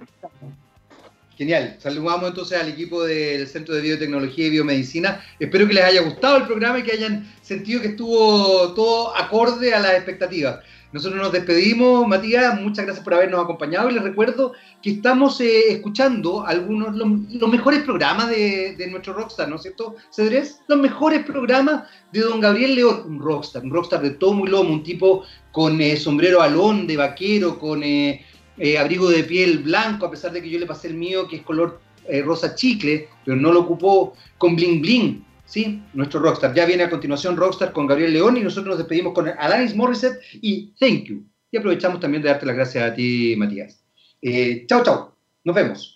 [1.37, 1.77] Genial.
[1.79, 5.23] Saludamos entonces al equipo del Centro de Biotecnología y Biomedicina.
[5.39, 9.75] Espero que les haya gustado el programa y que hayan sentido que estuvo todo acorde
[9.75, 10.61] a las expectativas.
[10.93, 15.73] Nosotros nos despedimos, Matías, muchas gracias por habernos acompañado y les recuerdo que estamos eh,
[15.73, 20.63] escuchando algunos, los, mejores programas de, nuestro Rockstar, ¿no es cierto, Cedrés?
[20.69, 21.83] Los mejores programas
[22.13, 25.79] de don Gabriel León, un Rockstar, un Rockstar de tomo y lomo, un tipo con
[25.83, 27.83] eh, sombrero alón de vaquero, con...
[27.83, 28.25] Eh,
[28.59, 31.37] eh, abrigo de piel blanco, a pesar de que yo le pasé el mío, que
[31.37, 35.27] es color eh, rosa chicle, pero no lo ocupó con bling bling.
[35.47, 35.83] ¿sí?
[35.95, 36.55] Nuestro Rockstar.
[36.55, 40.21] Ya viene a continuación Rockstar con Gabriel León y nosotros nos despedimos con Alanis Morissette
[40.43, 41.25] y Thank You.
[41.51, 43.83] Y aprovechamos también de darte las gracias a ti, Matías.
[44.21, 45.17] Eh, chao, chao.
[45.45, 45.96] Nos vemos.